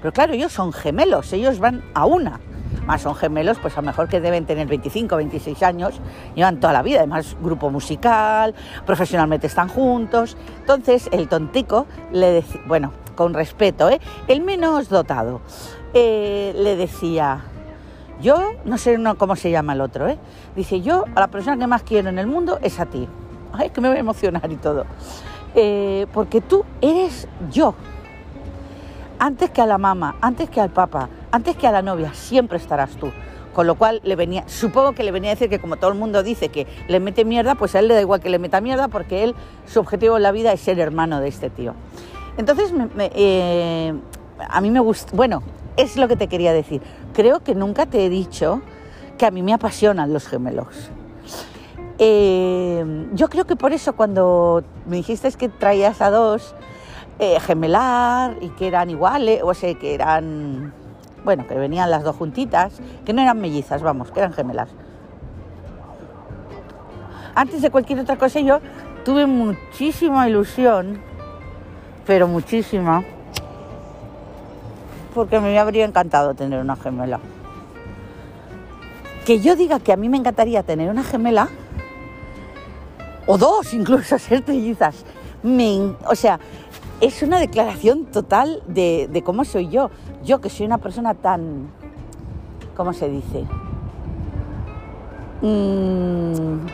Pero 0.00 0.12
claro, 0.12 0.32
ellos 0.32 0.52
son 0.52 0.72
gemelos, 0.72 1.32
ellos 1.32 1.58
van 1.58 1.82
a 1.94 2.06
una. 2.06 2.40
Más 2.86 3.02
son 3.02 3.14
gemelos, 3.14 3.58
pues 3.58 3.76
a 3.76 3.80
lo 3.80 3.86
mejor 3.86 4.08
que 4.08 4.20
deben 4.20 4.46
tener 4.46 4.66
25, 4.66 5.16
26 5.16 5.62
años, 5.62 6.00
llevan 6.34 6.60
toda 6.60 6.72
la 6.72 6.82
vida, 6.82 6.98
además 6.98 7.36
grupo 7.40 7.70
musical, 7.70 8.54
profesionalmente 8.86 9.46
están 9.46 9.68
juntos. 9.68 10.36
Entonces 10.60 11.08
el 11.12 11.28
tontico 11.28 11.86
le 12.12 12.30
decía, 12.30 12.60
bueno, 12.66 12.92
con 13.14 13.34
respeto, 13.34 13.90
¿eh? 13.90 14.00
el 14.28 14.40
menos 14.40 14.88
dotado, 14.88 15.40
eh, 15.92 16.54
le 16.56 16.76
decía, 16.76 17.44
yo, 18.22 18.52
no 18.64 18.78
sé 18.78 18.98
cómo 19.18 19.36
se 19.36 19.50
llama 19.50 19.72
el 19.72 19.80
otro, 19.80 20.08
¿eh? 20.08 20.18
dice, 20.56 20.80
yo 20.80 21.04
a 21.14 21.20
la 21.20 21.28
persona 21.28 21.58
que 21.58 21.66
más 21.66 21.82
quiero 21.82 22.08
en 22.08 22.18
el 22.18 22.26
mundo 22.26 22.58
es 22.62 22.80
a 22.80 22.86
ti. 22.86 23.08
Ay, 23.52 23.70
que 23.70 23.80
me 23.80 23.88
voy 23.88 23.96
a 23.96 24.00
emocionar 24.00 24.50
y 24.50 24.56
todo. 24.56 24.86
Eh, 25.54 26.06
porque 26.12 26.40
tú 26.40 26.64
eres 26.80 27.26
yo. 27.50 27.74
Antes 29.22 29.50
que 29.50 29.60
a 29.60 29.66
la 29.66 29.76
mamá, 29.76 30.16
antes 30.22 30.48
que 30.48 30.62
al 30.62 30.70
papá, 30.70 31.10
antes 31.30 31.54
que 31.54 31.66
a 31.66 31.70
la 31.70 31.82
novia, 31.82 32.14
siempre 32.14 32.56
estarás 32.56 32.92
tú. 32.92 33.12
Con 33.52 33.66
lo 33.66 33.74
cual 33.74 34.00
le 34.02 34.16
venía, 34.16 34.44
supongo 34.48 34.92
que 34.92 35.04
le 35.04 35.12
venía 35.12 35.32
a 35.32 35.34
decir 35.34 35.50
que 35.50 35.58
como 35.58 35.76
todo 35.76 35.90
el 35.90 35.98
mundo 35.98 36.22
dice 36.22 36.48
que 36.48 36.66
le 36.88 37.00
mete 37.00 37.26
mierda, 37.26 37.54
pues 37.54 37.74
a 37.74 37.80
él 37.80 37.88
le 37.88 37.94
da 37.94 38.00
igual 38.00 38.20
que 38.20 38.30
le 38.30 38.38
meta 38.38 38.62
mierda 38.62 38.88
porque 38.88 39.22
él, 39.22 39.34
su 39.66 39.78
objetivo 39.78 40.16
en 40.16 40.22
la 40.22 40.32
vida 40.32 40.54
es 40.54 40.62
ser 40.62 40.78
hermano 40.78 41.20
de 41.20 41.28
este 41.28 41.50
tío. 41.50 41.74
Entonces, 42.38 42.72
me, 42.72 42.86
me, 42.86 43.10
eh, 43.14 43.92
a 44.48 44.60
mí 44.62 44.70
me 44.70 44.80
gusta, 44.80 45.14
bueno, 45.14 45.42
es 45.76 45.98
lo 45.98 46.08
que 46.08 46.16
te 46.16 46.26
quería 46.26 46.54
decir. 46.54 46.80
Creo 47.12 47.40
que 47.40 47.54
nunca 47.54 47.84
te 47.84 48.06
he 48.06 48.08
dicho 48.08 48.62
que 49.18 49.26
a 49.26 49.30
mí 49.30 49.42
me 49.42 49.52
apasionan 49.52 50.14
los 50.14 50.28
gemelos. 50.28 50.90
Eh, 51.98 53.06
yo 53.12 53.28
creo 53.28 53.46
que 53.46 53.56
por 53.56 53.74
eso 53.74 53.92
cuando 53.94 54.64
me 54.86 54.96
dijiste 54.96 55.30
que 55.32 55.50
traías 55.50 56.00
a 56.00 56.08
dos, 56.08 56.54
eh, 57.22 57.38
gemelar 57.38 58.38
y 58.40 58.48
que 58.48 58.66
eran 58.66 58.88
iguales, 58.88 59.42
o 59.44 59.52
sea, 59.52 59.74
que 59.74 59.94
eran, 59.94 60.72
bueno, 61.22 61.46
que 61.46 61.54
venían 61.54 61.90
las 61.90 62.02
dos 62.02 62.16
juntitas, 62.16 62.80
que 63.04 63.12
no 63.12 63.20
eran 63.20 63.38
mellizas, 63.38 63.82
vamos, 63.82 64.10
que 64.10 64.20
eran 64.20 64.32
gemelas. 64.32 64.70
Antes 67.34 67.60
de 67.60 67.70
cualquier 67.70 68.00
otra 68.00 68.16
cosa 68.16 68.40
yo 68.40 68.60
tuve 69.04 69.26
muchísima 69.26 70.26
ilusión, 70.30 70.98
pero 72.06 72.26
muchísima, 72.26 73.04
porque 75.14 75.40
me 75.40 75.58
habría 75.58 75.84
encantado 75.84 76.32
tener 76.32 76.58
una 76.62 76.76
gemela. 76.76 77.20
Que 79.26 79.40
yo 79.40 79.56
diga 79.56 79.78
que 79.78 79.92
a 79.92 79.96
mí 79.96 80.08
me 80.08 80.16
encantaría 80.16 80.62
tener 80.62 80.88
una 80.88 81.04
gemela, 81.04 81.50
o 83.26 83.36
dos 83.36 83.74
incluso, 83.74 84.18
ser 84.18 84.40
trillizas, 84.40 85.04
me, 85.42 85.94
o 86.06 86.14
sea, 86.14 86.38
es 87.00 87.22
una 87.22 87.40
declaración 87.40 88.04
total 88.06 88.62
de, 88.66 89.22
cómo 89.24 89.44
soy 89.44 89.68
yo. 89.68 89.90
Yo 90.22 90.40
que 90.40 90.50
soy 90.50 90.66
una 90.66 90.78
persona 90.78 91.14
tan, 91.14 91.70
¿cómo 92.76 92.92
se 92.92 93.08
dice? 93.08 93.44
Mm, 95.42 96.66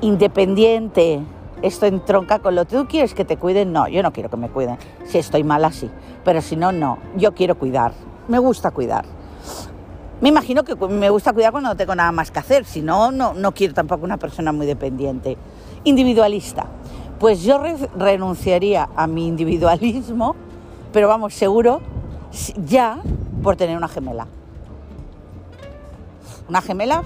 independiente. 0.00 1.20
Esto 1.62 1.86
entronca 1.86 2.40
con 2.40 2.56
lo 2.56 2.66
que 2.66 2.76
tú 2.76 2.86
quieres 2.88 3.14
que 3.14 3.24
te 3.24 3.36
cuiden. 3.36 3.72
No, 3.72 3.86
yo 3.86 4.02
no 4.02 4.12
quiero 4.12 4.28
que 4.28 4.36
me 4.36 4.48
cuiden. 4.48 4.76
Si 5.04 5.18
estoy 5.18 5.44
mal 5.44 5.64
así. 5.64 5.88
Pero 6.24 6.42
si 6.42 6.56
no, 6.56 6.72
no. 6.72 6.98
Yo 7.16 7.34
quiero 7.34 7.56
cuidar. 7.56 7.92
me 8.26 8.40
gusta 8.40 8.72
cuidar. 8.72 9.04
Me 10.20 10.28
imagino 10.28 10.64
que 10.64 10.74
me 10.76 11.10
gusta 11.10 11.32
cuidar 11.32 11.52
cuando 11.52 11.70
no 11.70 11.76
tengo 11.76 11.94
nada 11.94 12.12
más 12.12 12.30
que 12.30 12.38
hacer, 12.38 12.64
si 12.64 12.80
no, 12.80 13.10
no, 13.10 13.34
no 13.34 13.52
quiero 13.52 13.74
tampoco 13.74 14.04
una 14.04 14.18
persona 14.18 14.52
muy 14.52 14.66
dependiente. 14.66 15.36
Individualista. 15.82 16.66
Pues 17.22 17.44
yo 17.44 17.62
renunciaría 17.96 18.88
a 18.96 19.06
mi 19.06 19.28
individualismo, 19.28 20.34
pero 20.92 21.06
vamos, 21.06 21.32
seguro, 21.32 21.80
ya 22.56 22.98
por 23.44 23.54
tener 23.54 23.76
una 23.76 23.86
gemela. 23.86 24.26
Una 26.48 26.60
gemela 26.60 27.04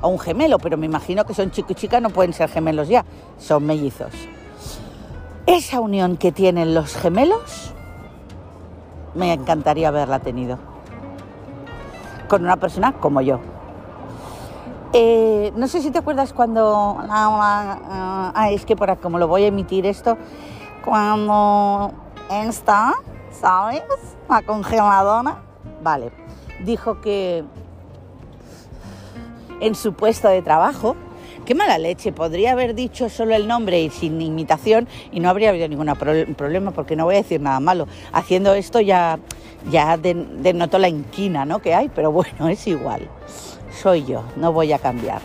o 0.00 0.08
un 0.08 0.18
gemelo, 0.18 0.58
pero 0.58 0.76
me 0.76 0.86
imagino 0.86 1.24
que 1.24 1.32
son 1.32 1.52
chico 1.52 1.68
y 1.70 1.74
chica, 1.76 2.00
no 2.00 2.10
pueden 2.10 2.32
ser 2.32 2.48
gemelos 2.48 2.88
ya, 2.88 3.04
son 3.38 3.64
mellizos. 3.64 4.10
Esa 5.46 5.78
unión 5.78 6.16
que 6.16 6.32
tienen 6.32 6.74
los 6.74 6.96
gemelos, 6.96 7.72
me 9.14 9.32
encantaría 9.32 9.86
haberla 9.86 10.18
tenido 10.18 10.58
con 12.26 12.42
una 12.42 12.56
persona 12.56 12.94
como 12.94 13.20
yo. 13.20 13.38
Eh, 14.94 15.52
no 15.56 15.68
sé 15.68 15.80
si 15.80 15.90
te 15.90 15.98
acuerdas 15.98 16.32
cuando... 16.34 16.98
Ah, 17.08 18.48
es 18.50 18.66
que 18.66 18.76
por 18.76 18.94
como 18.98 19.18
lo 19.18 19.26
voy 19.26 19.44
a 19.44 19.46
emitir 19.46 19.86
esto, 19.86 20.18
cuando 20.84 21.92
esta, 22.30 22.94
¿sabes? 23.30 23.82
La 24.28 24.42
congeladora, 24.42 25.42
vale, 25.82 26.12
dijo 26.64 27.00
que 27.00 27.42
en 29.60 29.74
su 29.74 29.94
puesto 29.94 30.28
de 30.28 30.42
trabajo, 30.42 30.94
qué 31.46 31.54
mala 31.54 31.78
leche, 31.78 32.12
podría 32.12 32.52
haber 32.52 32.74
dicho 32.74 33.08
solo 33.08 33.34
el 33.34 33.48
nombre 33.48 33.80
y 33.80 33.90
sin 33.90 34.20
imitación 34.20 34.88
y 35.10 35.20
no 35.20 35.30
habría 35.30 35.50
habido 35.50 35.68
ningún 35.68 35.94
problema 36.36 36.70
porque 36.72 36.96
no 36.96 37.04
voy 37.04 37.14
a 37.14 37.18
decir 37.18 37.40
nada 37.40 37.60
malo. 37.60 37.86
Haciendo 38.12 38.52
esto 38.52 38.80
ya, 38.80 39.18
ya 39.70 39.96
denoto 39.96 40.78
la 40.78 40.88
inquina 40.88 41.46
¿no? 41.46 41.60
que 41.60 41.74
hay, 41.74 41.88
pero 41.88 42.12
bueno, 42.12 42.48
es 42.48 42.66
igual 42.66 43.08
soy 43.82 44.04
yo, 44.04 44.22
no 44.36 44.52
voy 44.52 44.72
a 44.72 44.78
cambiar. 44.78 45.20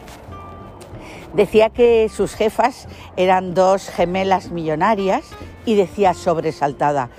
Decía 1.34 1.70
que 1.70 2.10
sus 2.10 2.34
jefas 2.34 2.88
eran 3.16 3.54
dos 3.54 3.90
gemelas 3.90 4.50
millonarias 4.50 5.26
y 5.66 5.76
decía 5.76 6.16
sobresaltada, 6.16 7.10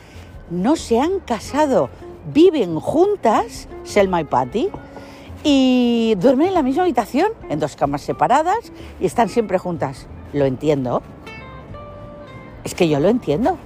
no 0.50 0.74
se 0.74 0.98
han 0.98 1.20
casado, 1.20 1.90
viven 2.32 2.80
juntas, 2.80 3.68
Selma 3.84 4.20
y 4.20 4.24
Patty, 4.24 4.68
y 5.44 6.16
duermen 6.18 6.48
en 6.48 6.54
la 6.54 6.62
misma 6.62 6.82
habitación, 6.82 7.28
en 7.48 7.60
dos 7.60 7.76
camas 7.76 8.02
separadas, 8.02 8.72
y 8.98 9.06
están 9.06 9.28
siempre 9.28 9.58
juntas. 9.58 10.08
Lo 10.32 10.44
entiendo. 10.44 11.02
Es 12.64 12.74
que 12.74 12.88
yo 12.88 12.98
lo 12.98 13.08
entiendo. 13.08 13.56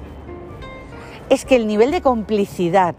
Es 1.31 1.47
que 1.47 1.57
el 1.57 1.67
nivel 1.67 1.91
de 1.91 2.03
complicidad 2.03 2.95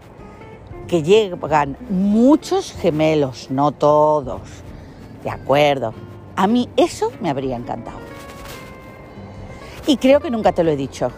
que 0.88 1.04
llegan 1.04 1.76
muchos 1.88 2.72
gemelos, 2.72 3.50
no 3.50 3.70
todos. 3.70 4.63
De 5.24 5.30
acuerdo. 5.30 5.94
A 6.36 6.46
mí 6.46 6.68
eso 6.76 7.10
me 7.20 7.30
habría 7.30 7.56
encantado. 7.56 7.98
Y 9.86 9.96
creo 9.96 10.20
que 10.20 10.30
nunca 10.30 10.52
te 10.52 10.62
lo 10.62 10.70
he 10.70 10.76
dicho. 10.76 11.10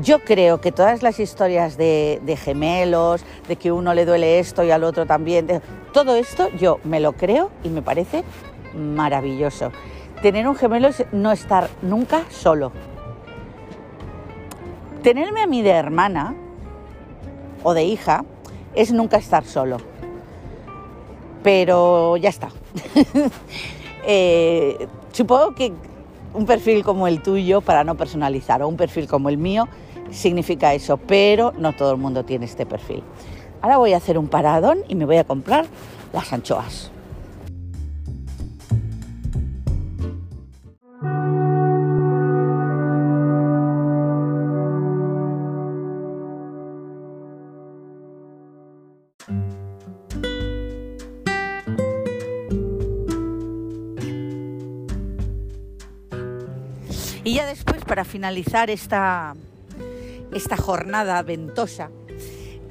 Yo 0.00 0.20
creo 0.20 0.60
que 0.60 0.70
todas 0.70 1.02
las 1.02 1.18
historias 1.18 1.76
de, 1.76 2.38
gemelos, 2.42 3.24
de 3.48 3.56
que 3.56 3.72
uno 3.72 3.92
le 3.92 4.06
duele 4.06 4.38
esto 4.38 4.62
y 4.62 4.70
al 4.70 4.84
otro 4.84 5.04
también, 5.04 5.60
todo 5.92 6.14
esto 6.14 6.48
yo 6.50 6.78
me 6.84 7.00
lo 7.00 7.12
creo 7.12 7.50
y 7.64 7.68
me 7.70 7.82
parece 7.82 8.22
maravilloso. 8.74 9.72
Tener 10.22 10.46
un 10.46 10.54
gemelo 10.54 10.88
es 10.88 11.04
no 11.12 11.32
estar 11.32 11.68
nunca 11.82 12.22
solo. 12.30 12.72
Tenerme 15.02 15.42
a 15.42 15.46
mí 15.46 15.62
de 15.62 15.70
hermana 15.70 16.34
o 17.62 17.74
de 17.74 17.84
hija 17.84 18.24
es 18.74 18.92
nunca 18.92 19.16
estar 19.16 19.44
solo. 19.44 19.78
Pero 21.42 22.16
ya 22.16 22.28
está. 22.28 22.50
Eh, 24.02 24.88
supongo 25.12 25.54
que 25.54 25.74
un 26.32 26.46
perfil 26.46 26.82
como 26.82 27.06
el 27.06 27.22
tuyo, 27.22 27.60
para 27.60 27.84
no 27.84 27.96
personalizar, 27.96 28.62
o 28.62 28.66
un 28.66 28.78
perfil 28.78 29.06
como 29.06 29.28
el 29.28 29.36
mío, 29.36 29.68
significa 30.10 30.72
eso, 30.72 30.96
pero 30.96 31.52
no 31.58 31.74
todo 31.74 31.92
el 31.92 31.98
mundo 31.98 32.24
tiene 32.24 32.46
este 32.46 32.64
perfil. 32.64 33.02
Ahora 33.60 33.76
voy 33.76 33.92
a 33.92 33.98
hacer 33.98 34.16
un 34.16 34.28
paradón 34.28 34.78
y 34.88 34.94
me 34.94 35.04
voy 35.04 35.18
a 35.18 35.24
comprar 35.24 35.66
las 36.14 36.32
anchoas. 36.32 36.90
Finalizar 58.10 58.70
esta, 58.70 59.34
esta 60.34 60.56
jornada 60.56 61.22
ventosa, 61.22 61.90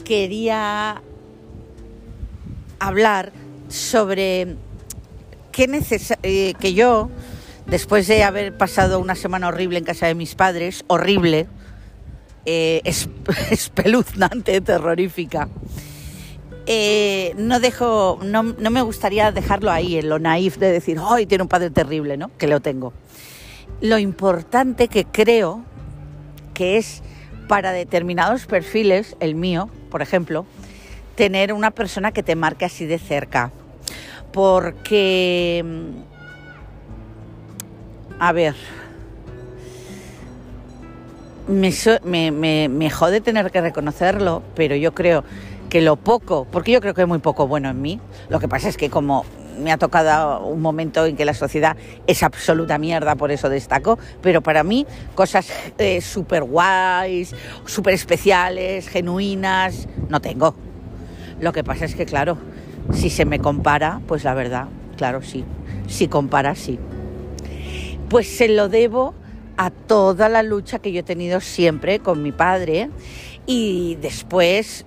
quería 0.03 1.01
hablar 2.79 3.31
sobre 3.69 4.55
qué 5.51 5.81
eh, 6.23 6.53
que 6.59 6.73
yo, 6.73 7.09
después 7.67 8.07
de 8.07 8.23
haber 8.23 8.55
pasado 8.55 8.99
una 8.99 9.15
semana 9.15 9.47
horrible 9.47 9.79
en 9.79 9.85
casa 9.85 10.07
de 10.07 10.15
mis 10.15 10.35
padres, 10.35 10.83
horrible, 10.87 11.47
eh, 12.45 12.81
espeluznante, 13.49 14.59
terrorífica, 14.61 15.47
eh, 16.65 17.33
no 17.37 17.59
dejo, 17.59 18.19
no, 18.23 18.43
no, 18.43 18.69
me 18.69 18.81
gustaría 18.81 19.31
dejarlo 19.31 19.71
ahí, 19.71 19.97
en 19.97 20.09
lo 20.09 20.19
naif 20.19 20.57
de 20.57 20.71
decir, 20.71 20.99
¡ay, 21.01 21.25
tiene 21.25 21.43
un 21.43 21.47
padre 21.47 21.69
terrible! 21.71 22.17
¿no? 22.17 22.29
Que 22.37 22.47
lo 22.47 22.59
tengo 22.59 22.93
lo 23.81 23.97
importante 23.97 24.87
que 24.87 25.05
creo 25.05 25.63
que 26.53 26.77
es 26.77 27.01
para 27.47 27.71
determinados 27.71 28.45
perfiles, 28.45 29.15
el 29.19 29.35
mío, 29.35 29.69
por 29.89 30.01
ejemplo, 30.01 30.45
tener 31.15 31.51
una 31.53 31.71
persona 31.71 32.11
que 32.11 32.23
te 32.23 32.35
marque 32.35 32.65
así 32.65 32.85
de 32.85 32.99
cerca. 32.99 33.51
Porque, 34.31 35.63
mm, 35.65 35.89
a 38.19 38.31
ver, 38.31 38.55
me, 41.47 42.31
me, 42.31 42.69
me, 42.69 42.89
jode 42.89 43.21
tener 43.21 43.51
que 43.51 43.61
reconocerlo, 43.61 44.43
pero 44.55 44.75
yo 44.75 44.93
creo 44.93 45.23
que 45.69 45.81
lo 45.81 45.95
poco, 45.95 46.45
porque 46.51 46.71
yo 46.71 46.81
creo 46.81 46.93
que 46.93 47.01
hay 47.01 47.07
muy 47.07 47.19
poco 47.19 47.47
bueno 47.47 47.69
en 47.69 47.81
mí, 47.81 47.99
lo 48.29 48.39
que 48.39 48.47
pasa 48.47 48.69
es 48.69 48.77
que 48.77 48.89
como 48.89 49.25
me 49.59 49.71
ha 49.71 49.77
tocado 49.77 50.45
un 50.45 50.61
momento 50.61 51.05
en 51.05 51.15
que 51.15 51.25
la 51.25 51.33
sociedad 51.33 51.77
es 52.07 52.23
absoluta 52.23 52.77
mierda, 52.77 53.15
por 53.15 53.31
eso 53.31 53.49
destaco, 53.49 53.99
pero 54.21 54.41
para 54.41 54.63
mí 54.63 54.85
cosas 55.15 55.51
eh, 55.77 56.01
súper 56.01 56.43
guays, 56.43 57.35
súper 57.65 57.93
especiales, 57.93 58.87
genuinas, 58.87 59.87
no 60.09 60.21
tengo. 60.21 60.55
Lo 61.39 61.53
que 61.53 61.63
pasa 61.63 61.85
es 61.85 61.95
que, 61.95 62.05
claro, 62.05 62.37
si 62.93 63.09
se 63.09 63.25
me 63.25 63.39
compara, 63.39 64.01
pues 64.07 64.23
la 64.23 64.33
verdad, 64.33 64.67
claro, 64.97 65.21
sí. 65.21 65.45
Si 65.87 66.07
compara, 66.07 66.55
sí. 66.55 66.79
Pues 68.09 68.27
se 68.27 68.47
lo 68.47 68.69
debo 68.69 69.13
a 69.57 69.69
toda 69.69 70.29
la 70.29 70.43
lucha 70.43 70.79
que 70.79 70.91
yo 70.91 71.01
he 71.01 71.03
tenido 71.03 71.41
siempre 71.41 71.99
con 71.99 72.23
mi 72.23 72.31
padre 72.31 72.89
y 73.45 73.97
después 74.01 74.85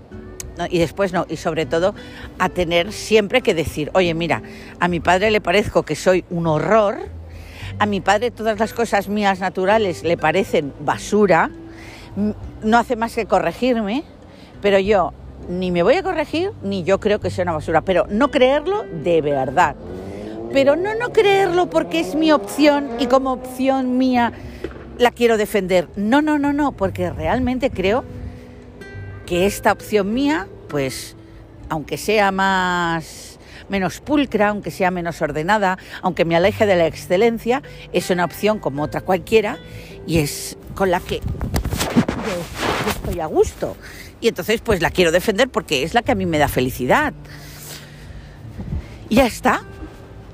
y 0.71 0.79
después 0.79 1.13
no, 1.13 1.27
y 1.29 1.37
sobre 1.37 1.67
todo 1.67 1.95
a 2.39 2.49
tener 2.49 2.93
siempre 2.93 3.41
que 3.41 3.55
decir, 3.55 3.91
oye, 3.95 4.15
mira, 4.15 4.43
a 4.81 4.89
mi 4.89 5.01
padre 5.01 5.31
le 5.31 5.41
parezco 5.41 5.83
que 5.83 5.97
soy 5.97 6.25
un 6.31 6.47
horror, 6.47 6.99
a 7.79 7.87
mi 7.87 8.01
padre 8.01 8.31
todas 8.31 8.59
las 8.59 8.73
cosas 8.73 9.09
mías 9.09 9.41
naturales 9.41 10.03
le 10.03 10.17
parecen 10.17 10.73
basura, 10.81 11.51
no 12.63 12.79
hace 12.79 12.97
más 12.97 13.15
que 13.15 13.27
corregirme, 13.27 14.05
pero 14.61 14.79
yo 14.79 15.13
ni 15.49 15.71
me 15.71 15.83
voy 15.83 15.95
a 15.97 16.03
corregir, 16.03 16.53
ni 16.63 16.85
yo 16.85 17.01
creo 17.01 17.19
que 17.19 17.31
sea 17.31 17.43
una 17.43 17.53
basura, 17.53 17.81
pero 17.81 18.07
no 18.09 18.31
creerlo 18.31 18.85
de 19.03 19.21
verdad. 19.21 19.75
Pero 20.53 20.77
no 20.77 20.95
no 20.95 21.13
creerlo 21.13 21.71
porque 21.71 22.01
es 22.01 22.15
mi 22.15 22.31
opción 22.31 22.91
y 22.99 23.07
como 23.07 23.33
opción 23.33 23.97
mía 23.97 24.33
la 24.99 25.11
quiero 25.11 25.39
defender. 25.39 25.89
No, 25.97 26.21
no, 26.21 26.39
no, 26.39 26.53
no, 26.53 26.73
porque 26.73 27.11
realmente 27.11 27.71
creo 27.71 28.05
que 29.33 29.47
esta 29.47 29.73
opción 29.73 30.13
mía, 30.13 30.47
pues, 30.69 31.17
aunque 31.71 31.97
sea 31.97 32.31
más 32.33 33.39
menos 33.71 34.01
pulcra, 34.01 34.51
aunque 34.51 34.71
sea 34.71 34.91
menos 34.91 35.23
ordenada, 35.23 35.79
aunque 36.03 36.27
me 36.27 36.37
aleje 36.37 36.67
de 36.67 36.77
la 36.77 36.85
excelencia, 36.85 37.63
es 37.95 38.11
una 38.11 38.27
opción 38.27 38.59
como 38.59 38.83
otra 38.83 39.01
cualquiera 39.01 39.57
y 40.07 40.19
es 40.19 40.59
con 40.75 40.91
la 40.91 41.01
que 41.01 41.21
yo, 41.21 42.91
estoy 42.91 43.21
a 43.21 43.25
gusto. 43.25 43.75
Y 44.21 44.29
entonces 44.29 44.61
pues 44.61 44.83
la 44.83 44.91
quiero 44.91 45.11
defender 45.11 45.49
porque 45.49 45.83
es 45.83 45.95
la 45.95 46.03
que 46.03 46.13
a 46.13 46.15
mí 46.15 46.27
me 46.27 46.37
da 46.37 46.49
felicidad. 46.49 47.15
Y 49.09 49.15
ya 49.15 49.25
está. 49.25 49.63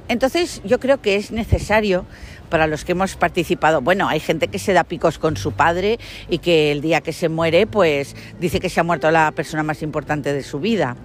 Entonces 0.08 0.62
yo 0.64 0.80
creo 0.80 1.00
que 1.00 1.16
es 1.16 1.30
necesario 1.30 2.06
para 2.48 2.66
los 2.66 2.84
que 2.84 2.92
hemos 2.92 3.16
participado. 3.16 3.80
Bueno, 3.80 4.08
hay 4.08 4.20
gente 4.20 4.48
que 4.48 4.58
se 4.58 4.72
da 4.72 4.84
picos 4.84 5.18
con 5.18 5.36
su 5.36 5.52
padre 5.52 5.98
y 6.28 6.38
que 6.38 6.72
el 6.72 6.80
día 6.80 7.00
que 7.00 7.12
se 7.12 7.28
muere, 7.28 7.66
pues 7.66 8.16
dice 8.40 8.58
que 8.60 8.70
se 8.70 8.80
ha 8.80 8.84
muerto 8.84 9.10
la 9.10 9.32
persona 9.32 9.62
más 9.62 9.82
importante 9.82 10.32
de 10.32 10.42
su 10.42 10.60
vida. 10.60 10.96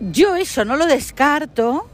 yo 0.00 0.36
eso 0.36 0.64
no 0.64 0.76
lo 0.76 0.86
descarto, 0.86 1.88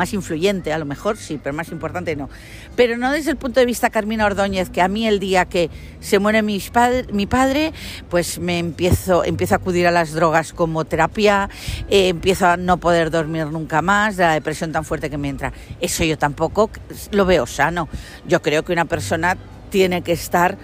más 0.00 0.14
influyente, 0.14 0.72
a 0.72 0.78
lo 0.78 0.86
mejor 0.86 1.18
sí, 1.18 1.38
pero 1.42 1.54
más 1.54 1.68
importante 1.68 2.16
no. 2.16 2.30
Pero 2.74 2.96
no 2.96 3.12
desde 3.12 3.32
el 3.32 3.36
punto 3.36 3.60
de 3.60 3.66
vista 3.66 3.90
Carmina 3.90 4.24
Ordóñez, 4.24 4.70
que 4.70 4.80
a 4.80 4.88
mí 4.88 5.06
el 5.06 5.20
día 5.20 5.44
que 5.44 5.68
se 6.00 6.18
muere 6.18 6.40
mi 6.40 7.26
padre, 7.26 7.74
pues 8.08 8.38
me 8.38 8.58
empiezo, 8.58 9.24
empiezo 9.24 9.56
a 9.56 9.58
acudir 9.58 9.86
a 9.86 9.90
las 9.90 10.14
drogas 10.14 10.54
como 10.54 10.86
terapia, 10.86 11.50
eh, 11.90 12.08
empiezo 12.08 12.46
a 12.46 12.56
no 12.56 12.78
poder 12.78 13.10
dormir 13.10 13.48
nunca 13.48 13.82
más, 13.82 14.16
de 14.16 14.24
la 14.24 14.32
depresión 14.32 14.72
tan 14.72 14.86
fuerte 14.86 15.10
que 15.10 15.18
me 15.18 15.28
entra. 15.28 15.52
Eso 15.82 16.02
yo 16.02 16.16
tampoco 16.16 16.70
lo 17.10 17.26
veo 17.26 17.46
sano. 17.46 17.86
Yo 18.26 18.40
creo 18.40 18.64
que 18.64 18.72
una 18.72 18.86
persona 18.86 19.36
tiene 19.68 20.00
que 20.00 20.12
estar 20.12 20.56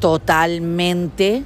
totalmente 0.00 1.44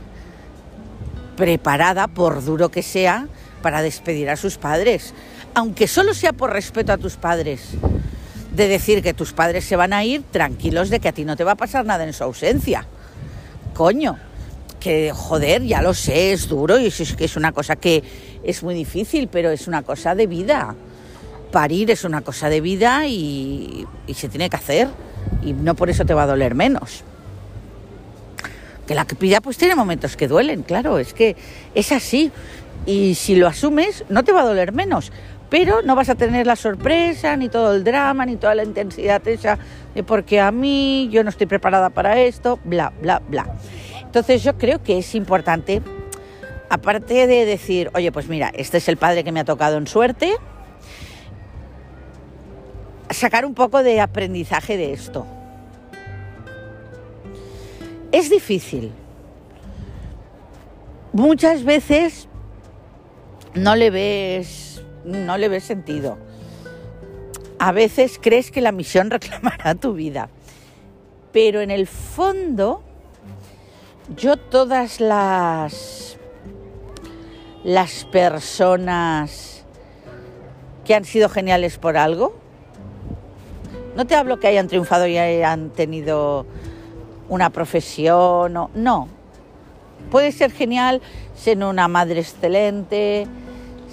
preparada, 1.37 2.09
por 2.09 2.43
duro 2.43 2.71
que 2.71 2.83
sea, 2.83 3.29
para 3.61 3.83
despedir 3.83 4.31
a 4.31 4.37
sus 4.37 4.57
padres 4.57 5.13
aunque 5.55 5.87
solo 5.87 6.15
sea 6.15 6.33
por 6.33 6.53
respeto 6.53 6.93
a 6.93 6.99
tus 6.99 7.17
padres, 7.17 7.61
de 8.55 8.69
decir 8.69 9.03
que 9.03 9.15
tus 9.15 9.33
padres 9.33 9.65
se 9.65 9.77
van 9.77 9.93
a 9.93 10.05
ir 10.05 10.23
tranquilos 10.31 10.91
de 10.91 11.01
que 11.01 11.09
a 11.09 11.13
ti 11.13 11.25
no 11.25 11.37
te 11.37 11.45
va 11.45 11.53
a 11.53 11.57
pasar 11.57 11.85
nada 11.85 12.05
en 12.05 12.13
su 12.13 12.25
ausencia. 12.25 12.87
Coño, 13.75 14.17
que 14.79 15.13
joder, 15.13 15.63
ya 15.63 15.83
lo 15.83 15.95
sé, 15.95 16.33
es 16.33 16.49
duro 16.49 16.79
y 16.79 16.87
es 16.87 17.15
que 17.17 17.25
es 17.25 17.37
una 17.37 17.53
cosa 17.53 17.77
que 17.77 18.03
es 18.45 18.63
muy 18.63 18.75
difícil, 18.75 19.29
pero 19.29 19.51
es 19.51 19.67
una 19.67 19.83
cosa 19.83 20.15
de 20.15 20.27
vida. 20.27 20.75
Parir 21.51 21.91
es 21.91 22.05
una 22.05 22.21
cosa 22.21 22.49
de 22.49 22.61
vida 22.61 23.07
y, 23.07 23.87
se 24.15 24.29
tiene 24.29 24.51
que 24.51 24.57
hacer 24.57 24.89
y 25.45 25.53
no 25.53 25.75
por 25.75 25.91
eso 25.91 26.05
te 26.05 26.15
va 26.15 26.25
a 26.25 26.27
doler 26.27 26.55
menos. 26.55 27.03
Que 28.87 28.95
la 28.95 29.05
pida 29.05 29.41
pues 29.41 29.57
tiene 29.57 29.75
momentos 29.75 30.17
que 30.17 30.29
duelen, 30.29 30.63
claro, 30.63 30.99
es 30.99 31.15
que 31.15 31.37
es 31.75 31.91
así. 31.91 32.31
Y 32.87 33.15
si 33.15 33.35
lo 33.35 33.49
asumes, 33.49 34.05
no 34.11 34.25
te 34.25 34.33
va 34.33 34.43
a 34.43 34.45
doler 34.45 34.73
menos 34.73 35.11
pero 35.55 35.83
no 35.83 35.95
vas 35.95 36.09
a 36.09 36.17
tener 36.17 36.49
la 36.49 36.57
sorpresa, 36.57 37.37
ni 37.37 37.49
todo 37.49 37.77
el 37.77 37.85
drama, 37.85 38.27
ni 38.27 38.35
toda 38.35 38.57
la 38.57 38.65
intensidad 38.65 39.23
esa 39.29 39.57
de 39.95 40.03
porque 40.03 40.41
a 40.41 40.51
mí 40.51 41.09
yo 41.13 41.23
no 41.23 41.31
estoy 41.31 41.47
preparada 41.47 41.91
para 41.91 42.21
esto, 42.21 42.59
bla, 42.65 42.93
bla, 43.01 43.23
bla. 43.29 43.47
Entonces 44.01 44.43
yo 44.43 44.59
creo 44.59 44.83
que 44.83 44.99
es 44.99 45.15
importante, 45.15 45.81
aparte 46.69 47.29
de 47.29 47.45
decir, 47.45 47.89
oye, 47.95 48.11
pues 48.11 48.27
mira, 48.27 48.51
este 48.53 48.79
es 48.79 48.89
el 48.89 48.97
padre 48.97 49.23
que 49.23 49.31
me 49.31 49.39
ha 49.39 49.45
tocado 49.45 49.77
en 49.77 49.87
suerte, 49.87 50.35
sacar 53.11 53.47
un 53.47 53.55
poco 53.55 53.85
de 53.85 54.01
aprendizaje 54.01 54.77
de 54.77 54.93
esto. 54.93 55.25
Es 58.11 58.29
difícil. 58.29 58.91
Muchas 61.13 61.63
veces 61.63 62.27
no 63.55 63.77
le 63.77 63.91
ves 63.91 64.74
no 65.05 65.39
le 65.39 65.49
ves 65.49 65.65
sentido. 65.65 66.19
A 67.59 67.73
veces 67.73 68.19
crees 68.21 68.51
que 68.51 68.61
la 68.61 68.73
misión 68.73 69.11
reclamará 69.11 69.75
tu 69.75 69.93
vida, 69.93 70.29
pero 71.33 71.61
en 71.61 71.71
el 71.71 71.87
fondo 71.87 72.83
yo 74.17 74.37
todas 74.37 75.01
las 75.01 76.05
las 77.65 78.05
personas 78.05 79.65
que 80.85 80.95
han 80.95 81.05
sido 81.07 81.31
geniales 81.31 81.79
por 81.79 81.97
algo, 81.97 82.37
no 83.97 84.07
te 84.07 84.15
hablo 84.15 84.39
que 84.39 84.47
hayan 84.47 84.69
triunfado 84.69 85.07
y 85.07 85.17
hayan 85.17 85.71
tenido 85.71 86.45
una 87.29 87.49
profesión, 87.49 88.53
no, 88.53 88.71
no. 88.75 89.09
Puede 90.11 90.31
ser 90.31 90.51
genial 90.53 91.01
ser 91.35 91.65
una 91.65 91.89
madre 91.89 92.21
excelente, 92.21 93.27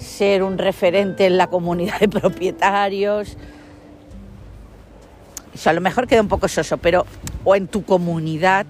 ser 0.02 0.42
un 0.42 0.58
referente 0.58 1.26
en 1.26 1.38
la 1.38 1.46
comunidad 1.46 2.00
de 2.00 2.08
propietarios. 2.08 3.36
Eso 5.54 5.70
a 5.70 5.72
lo 5.72 5.80
mejor 5.80 6.06
queda 6.06 6.20
un 6.20 6.28
poco 6.28 6.48
soso, 6.48 6.78
pero 6.78 7.06
o 7.44 7.54
en 7.54 7.68
tu 7.68 7.84
comunidad, 7.84 8.66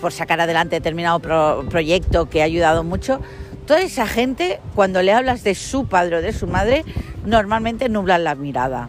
por 0.00 0.12
sacar 0.12 0.40
adelante 0.40 0.76
determinado 0.76 1.20
proyecto 1.68 2.28
que 2.28 2.42
ha 2.42 2.44
ayudado 2.44 2.82
mucho, 2.84 3.20
toda 3.66 3.80
esa 3.80 4.06
gente, 4.06 4.60
cuando 4.74 5.02
le 5.02 5.12
hablas 5.12 5.44
de 5.44 5.54
su 5.54 5.86
padre 5.86 6.16
o 6.16 6.22
de 6.22 6.32
su 6.32 6.46
madre, 6.46 6.84
normalmente 7.24 7.88
nublan 7.88 8.24
la 8.24 8.34
mirada. 8.34 8.88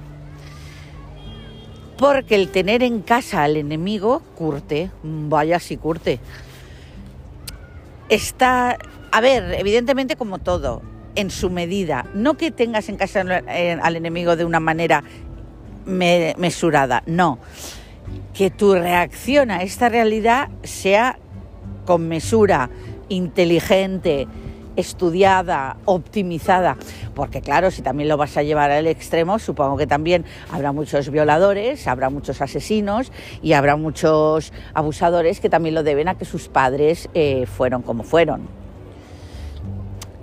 Porque 1.97 2.35
el 2.35 2.49
tener 2.49 2.81
en 2.81 3.01
casa 3.01 3.43
al 3.43 3.55
enemigo 3.55 4.21
curte, 4.35 4.89
vaya 5.03 5.59
si 5.59 5.77
curte. 5.77 6.19
Está, 8.09 8.77
a 9.11 9.21
ver, 9.21 9.53
evidentemente 9.59 10.15
como 10.15 10.39
todo, 10.39 10.81
en 11.15 11.29
su 11.29 11.49
medida, 11.49 12.05
no 12.13 12.35
que 12.35 12.51
tengas 12.51 12.89
en 12.89 12.97
casa 12.97 13.23
eh, 13.47 13.77
al 13.81 13.95
enemigo 13.95 14.35
de 14.35 14.45
una 14.45 14.59
manera 14.59 15.03
mesurada, 15.85 17.03
no, 17.05 17.39
que 18.33 18.49
tu 18.49 18.73
reacción 18.73 19.51
a 19.51 19.63
esta 19.63 19.89
realidad 19.89 20.49
sea 20.63 21.19
con 21.85 22.07
mesura, 22.07 22.69
inteligente, 23.09 24.27
estudiada, 24.75 25.77
optimizada, 25.85 26.77
porque 27.13 27.41
claro, 27.41 27.69
si 27.69 27.81
también 27.81 28.09
lo 28.09 28.17
vas 28.17 28.37
a 28.37 28.43
llevar 28.43 28.71
al 28.71 28.87
extremo, 28.87 29.37
supongo 29.39 29.77
que 29.77 29.87
también 29.87 30.25
habrá 30.51 30.71
muchos 30.71 31.09
violadores, 31.09 31.87
habrá 31.87 32.09
muchos 32.09 32.41
asesinos 32.41 33.11
y 33.41 33.53
habrá 33.53 33.75
muchos 33.75 34.51
abusadores 34.73 35.39
que 35.39 35.49
también 35.49 35.75
lo 35.75 35.83
deben 35.83 36.07
a 36.07 36.17
que 36.17 36.25
sus 36.25 36.47
padres 36.47 37.09
eh, 37.13 37.45
fueron 37.45 37.81
como 37.81 38.03
fueron. 38.03 38.62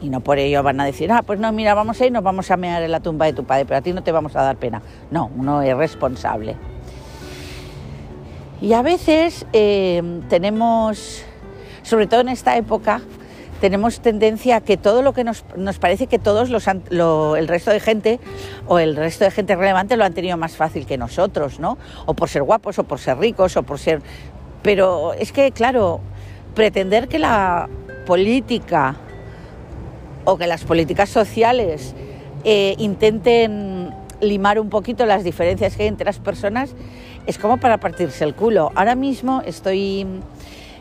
Y 0.03 0.09
no 0.09 0.21
por 0.21 0.39
ello 0.39 0.63
van 0.63 0.81
a 0.81 0.85
decir, 0.85 1.13
ah, 1.13 1.23
pues 1.23 1.39
no, 1.39 1.53
mira, 1.53 1.75
vamos 1.75 2.01
a 2.01 2.07
ir, 2.07 2.13
nos 2.13 2.23
vamos 2.23 2.51
a 2.51 2.57
mear 2.57 2.83
en 2.83 2.91
la 2.91 3.01
tumba 3.01 3.27
de 3.27 3.33
tu 3.33 3.45
padre, 3.45 3.65
pero 3.67 3.79
a 3.79 3.83
ti 3.83 3.93
no 3.93 4.03
te 4.03 4.13
vamos 4.13 4.35
a 4.37 4.43
dar 4.43 4.57
pena. 4.57 4.83
No, 5.11 5.31
uno 5.37 5.63
es 5.63 5.77
responsable. 5.77 6.57
Y 8.63 8.73
a 8.73 8.83
veces 8.83 9.47
eh, 9.53 10.03
tenemos, 10.29 11.25
sobre 11.83 12.07
todo 12.07 12.21
en 12.21 12.29
esta 12.29 12.57
época, 12.57 13.01
tenemos 13.61 14.01
tendencia 14.01 14.57
a 14.57 14.61
que 14.63 14.77
todo 14.77 15.03
lo 15.03 15.13
que 15.13 15.23
nos, 15.23 15.45
nos 15.55 15.79
parece 15.79 16.07
que 16.07 16.19
todos 16.19 16.49
los, 16.49 16.67
el 16.67 17.49
resto 17.49 17.71
de 17.71 17.81
gente 17.81 18.21
o 18.67 18.79
el 18.79 18.97
resto 18.97 19.25
de 19.25 19.31
gente 19.31 19.55
relevante 19.55 19.97
lo 19.97 20.05
han 20.05 20.15
tenido 20.15 20.37
más 20.37 20.57
fácil 20.57 20.87
que 20.87 20.97
nosotros, 20.97 21.61
¿no? 21.61 21.77
O 22.07 22.15
por 22.15 22.29
ser 22.29 22.43
guapos, 22.43 22.79
o 22.79 22.85
por 22.85 22.99
ser 22.99 23.19
ricos, 23.19 23.57
o 23.57 23.63
por 23.63 23.79
ser... 23.79 24.01
Pero 24.63 25.13
es 25.13 25.33
que, 25.33 25.53
claro, 25.53 26.01
pretender 26.55 27.09
que 27.09 27.19
la 27.19 27.69
política 28.07 28.97
o 30.25 30.37
que 30.37 30.47
las 30.47 30.65
políticas 30.65 31.09
sociales 31.09 31.95
eh, 32.45 32.75
intenten 32.79 33.91
limar 34.21 34.59
un 34.59 34.71
poquito 34.71 35.07
las 35.07 35.25
diferencias 35.25 35.77
que 35.77 35.85
hay 35.85 35.89
entre 35.89 36.07
las 36.07 36.19
personas, 36.19 36.75
es 37.27 37.39
como 37.39 37.59
para 37.59 37.79
partirse 37.79 38.25
el 38.25 38.35
culo. 38.35 38.71
Ahora 38.75 38.95
mismo 38.95 39.43
estoy 39.45 40.07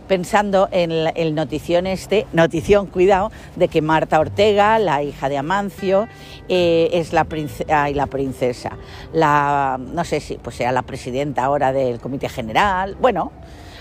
pensando 0.08 0.68
en 0.72 0.92
el 0.92 1.36
notición 1.36 1.86
este, 1.86 2.26
notición, 2.34 2.88
cuidado, 2.88 3.32
de 3.56 3.68
que 3.68 3.82
Marta 3.82 4.20
Ortega, 4.20 4.80
la 4.80 5.04
hija 5.04 5.30
de 5.30 5.38
Amancio, 5.38 6.08
eh, 6.50 6.90
es 6.94 7.14
la, 7.14 7.26
princesa, 7.26 7.90
la 7.92 8.08
princesa, 8.08 8.72
la, 9.14 9.80
no 9.80 10.04
sé 10.04 10.20
si 10.20 10.36
pues 10.36 10.56
sea 10.56 10.72
la 10.72 10.82
presidenta 10.82 11.44
ahora 11.44 11.72
del 11.72 12.00
Comité 12.00 12.28
General, 12.28 12.98
bueno, 13.00 13.32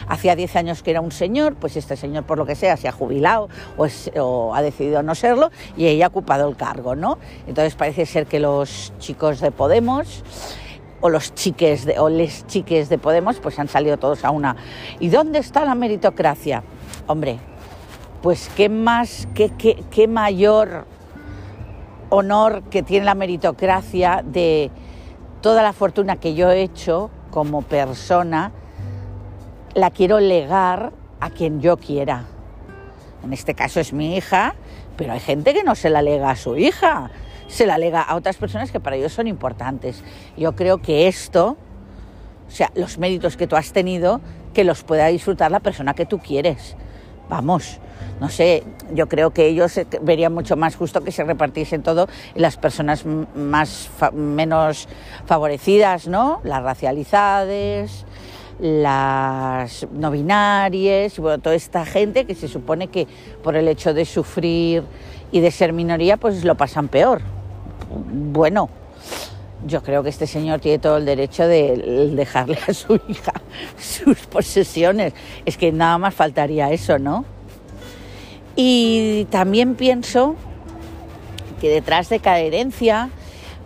hacía 0.08 0.36
10 0.36 0.56
años 0.56 0.82
que 0.82 0.90
era 0.90 1.00
un 1.00 1.12
señor, 1.12 1.54
pues 1.54 1.76
este 1.76 1.96
señor 1.96 2.24
por 2.24 2.38
lo 2.38 2.46
que 2.46 2.54
sea 2.54 2.76
se 2.76 2.88
ha 2.88 2.92
jubilado 2.92 3.48
o, 3.76 4.54
ha 4.54 4.62
decidido 4.62 5.02
no 5.02 5.14
serlo 5.14 5.50
y 5.76 5.86
ella 5.86 6.06
ha 6.06 6.08
ocupado 6.08 6.48
el 6.48 6.56
cargo, 6.56 6.94
¿no? 6.96 7.18
Entonces 7.46 7.74
parece 7.74 8.06
ser 8.06 8.26
que 8.26 8.40
los 8.40 8.92
chicos 8.98 9.40
de 9.40 9.50
Podemos 9.50 10.22
o 11.00 11.08
los 11.08 11.34
chiques 11.34 11.84
de, 11.84 11.98
o 11.98 12.08
les 12.08 12.46
chiques 12.46 12.88
de 12.88 12.98
Podemos 12.98 13.38
pues 13.38 13.58
han 13.58 13.68
salido 13.68 13.96
todos 13.98 14.24
a 14.24 14.30
una. 14.30 14.56
¿Y 15.00 15.08
dónde 15.08 15.38
está 15.38 15.64
la 15.64 15.74
meritocracia? 15.74 16.62
Hombre, 17.06 17.38
pues 18.22 18.50
qué 18.56 18.68
más, 18.68 19.28
qué, 19.34 19.50
qué, 19.50 19.82
qué 19.90 20.08
mayor 20.08 20.86
honor 22.10 22.62
que 22.70 22.82
tiene 22.82 23.04
la 23.04 23.14
meritocracia 23.14 24.22
de 24.24 24.70
toda 25.40 25.62
la 25.62 25.72
fortuna 25.72 26.16
que 26.16 26.34
yo 26.34 26.50
he 26.50 26.62
hecho 26.62 27.10
como 27.30 27.62
persona 27.62 28.52
la 29.78 29.90
quiero 29.90 30.20
legar 30.20 30.92
a 31.20 31.30
quien 31.30 31.60
yo 31.60 31.76
quiera. 31.76 32.24
En 33.22 33.32
este 33.32 33.54
caso 33.54 33.80
es 33.80 33.92
mi 33.92 34.16
hija, 34.16 34.54
pero 34.96 35.12
hay 35.12 35.20
gente 35.20 35.54
que 35.54 35.62
no 35.62 35.74
se 35.74 35.90
la 35.90 36.02
lega 36.02 36.30
a 36.30 36.36
su 36.36 36.56
hija, 36.56 37.10
se 37.46 37.66
la 37.66 37.78
lega 37.78 38.02
a 38.02 38.16
otras 38.16 38.36
personas 38.36 38.70
que 38.70 38.80
para 38.80 38.96
ellos 38.96 39.12
son 39.12 39.26
importantes. 39.26 40.02
Yo 40.36 40.54
creo 40.54 40.78
que 40.78 41.08
esto, 41.08 41.56
o 42.46 42.50
sea, 42.50 42.70
los 42.74 42.98
méritos 42.98 43.36
que 43.36 43.46
tú 43.46 43.56
has 43.56 43.72
tenido, 43.72 44.20
que 44.52 44.64
los 44.64 44.82
pueda 44.82 45.06
disfrutar 45.06 45.50
la 45.50 45.60
persona 45.60 45.94
que 45.94 46.06
tú 46.06 46.18
quieres. 46.18 46.76
Vamos, 47.28 47.78
no 48.20 48.28
sé, 48.28 48.64
yo 48.92 49.08
creo 49.08 49.30
que 49.30 49.46
ellos 49.46 49.78
verían 50.02 50.34
mucho 50.34 50.56
más 50.56 50.74
justo 50.76 51.02
que 51.02 51.12
se 51.12 51.24
repartiesen 51.24 51.82
todo 51.82 52.08
en 52.34 52.42
las 52.42 52.56
personas 52.56 53.04
más 53.04 53.90
menos 54.12 54.88
favorecidas, 55.26 56.08
¿no? 56.08 56.40
Las 56.42 56.62
racializadas, 56.62 58.06
las 58.58 59.86
no 59.92 60.10
binarias, 60.10 61.18
bueno, 61.18 61.38
toda 61.38 61.54
esta 61.54 61.86
gente 61.86 62.24
que 62.24 62.34
se 62.34 62.48
supone 62.48 62.88
que 62.88 63.06
por 63.42 63.56
el 63.56 63.68
hecho 63.68 63.94
de 63.94 64.04
sufrir 64.04 64.82
y 65.30 65.40
de 65.40 65.50
ser 65.50 65.72
minoría, 65.72 66.16
pues 66.16 66.44
lo 66.44 66.56
pasan 66.56 66.88
peor. 66.88 67.20
Bueno, 67.90 68.68
yo 69.66 69.82
creo 69.82 70.02
que 70.02 70.08
este 70.08 70.26
señor 70.26 70.60
tiene 70.60 70.78
todo 70.78 70.96
el 70.96 71.04
derecho 71.04 71.46
de 71.46 72.10
dejarle 72.14 72.58
a 72.66 72.72
su 72.72 73.00
hija 73.08 73.32
sus 73.78 74.18
posesiones. 74.26 75.12
Es 75.44 75.56
que 75.56 75.72
nada 75.72 75.98
más 75.98 76.14
faltaría 76.14 76.70
eso, 76.70 76.98
¿no? 76.98 77.24
Y 78.56 79.26
también 79.30 79.76
pienso 79.76 80.34
que 81.60 81.68
detrás 81.68 82.08
de 82.08 82.18
cada 82.18 82.38
herencia, 82.40 83.10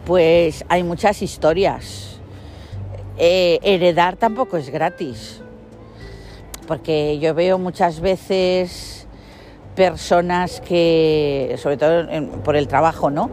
pues 0.05 0.65
hay 0.69 0.83
muchas 0.83 1.23
historias. 1.23 2.12
Eh, 3.19 3.59
heredar 3.63 4.17
tampoco 4.17 4.57
es 4.57 4.71
gratis, 4.71 5.41
porque 6.67 7.19
yo 7.19 7.35
veo 7.35 7.59
muchas 7.59 8.01
veces 8.01 9.07
personas 9.75 10.61
que, 10.61 11.57
sobre 11.59 11.77
todo 11.77 12.07
por 12.43 12.57
el 12.57 12.69
trabajo, 12.69 13.11
¿no? 13.11 13.31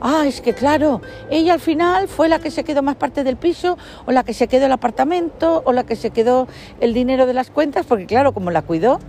Ah, 0.00 0.24
es 0.26 0.40
que 0.40 0.52
claro, 0.52 1.00
ella 1.30 1.54
al 1.54 1.60
final 1.60 2.08
fue 2.08 2.28
la 2.28 2.38
que 2.38 2.50
se 2.50 2.64
quedó 2.64 2.82
más 2.82 2.96
parte 2.96 3.24
del 3.24 3.36
piso, 3.36 3.76
o 4.06 4.12
la 4.12 4.24
que 4.24 4.34
se 4.34 4.48
quedó 4.48 4.66
el 4.66 4.72
apartamento, 4.72 5.62
o 5.64 5.72
la 5.72 5.84
que 5.84 5.96
se 5.96 6.10
quedó 6.10 6.48
el 6.80 6.94
dinero 6.94 7.26
de 7.26 7.34
las 7.34 7.50
cuentas, 7.50 7.86
porque 7.86 8.06
claro, 8.06 8.32
como 8.32 8.50
la 8.50 8.62
cuidó, 8.62 9.00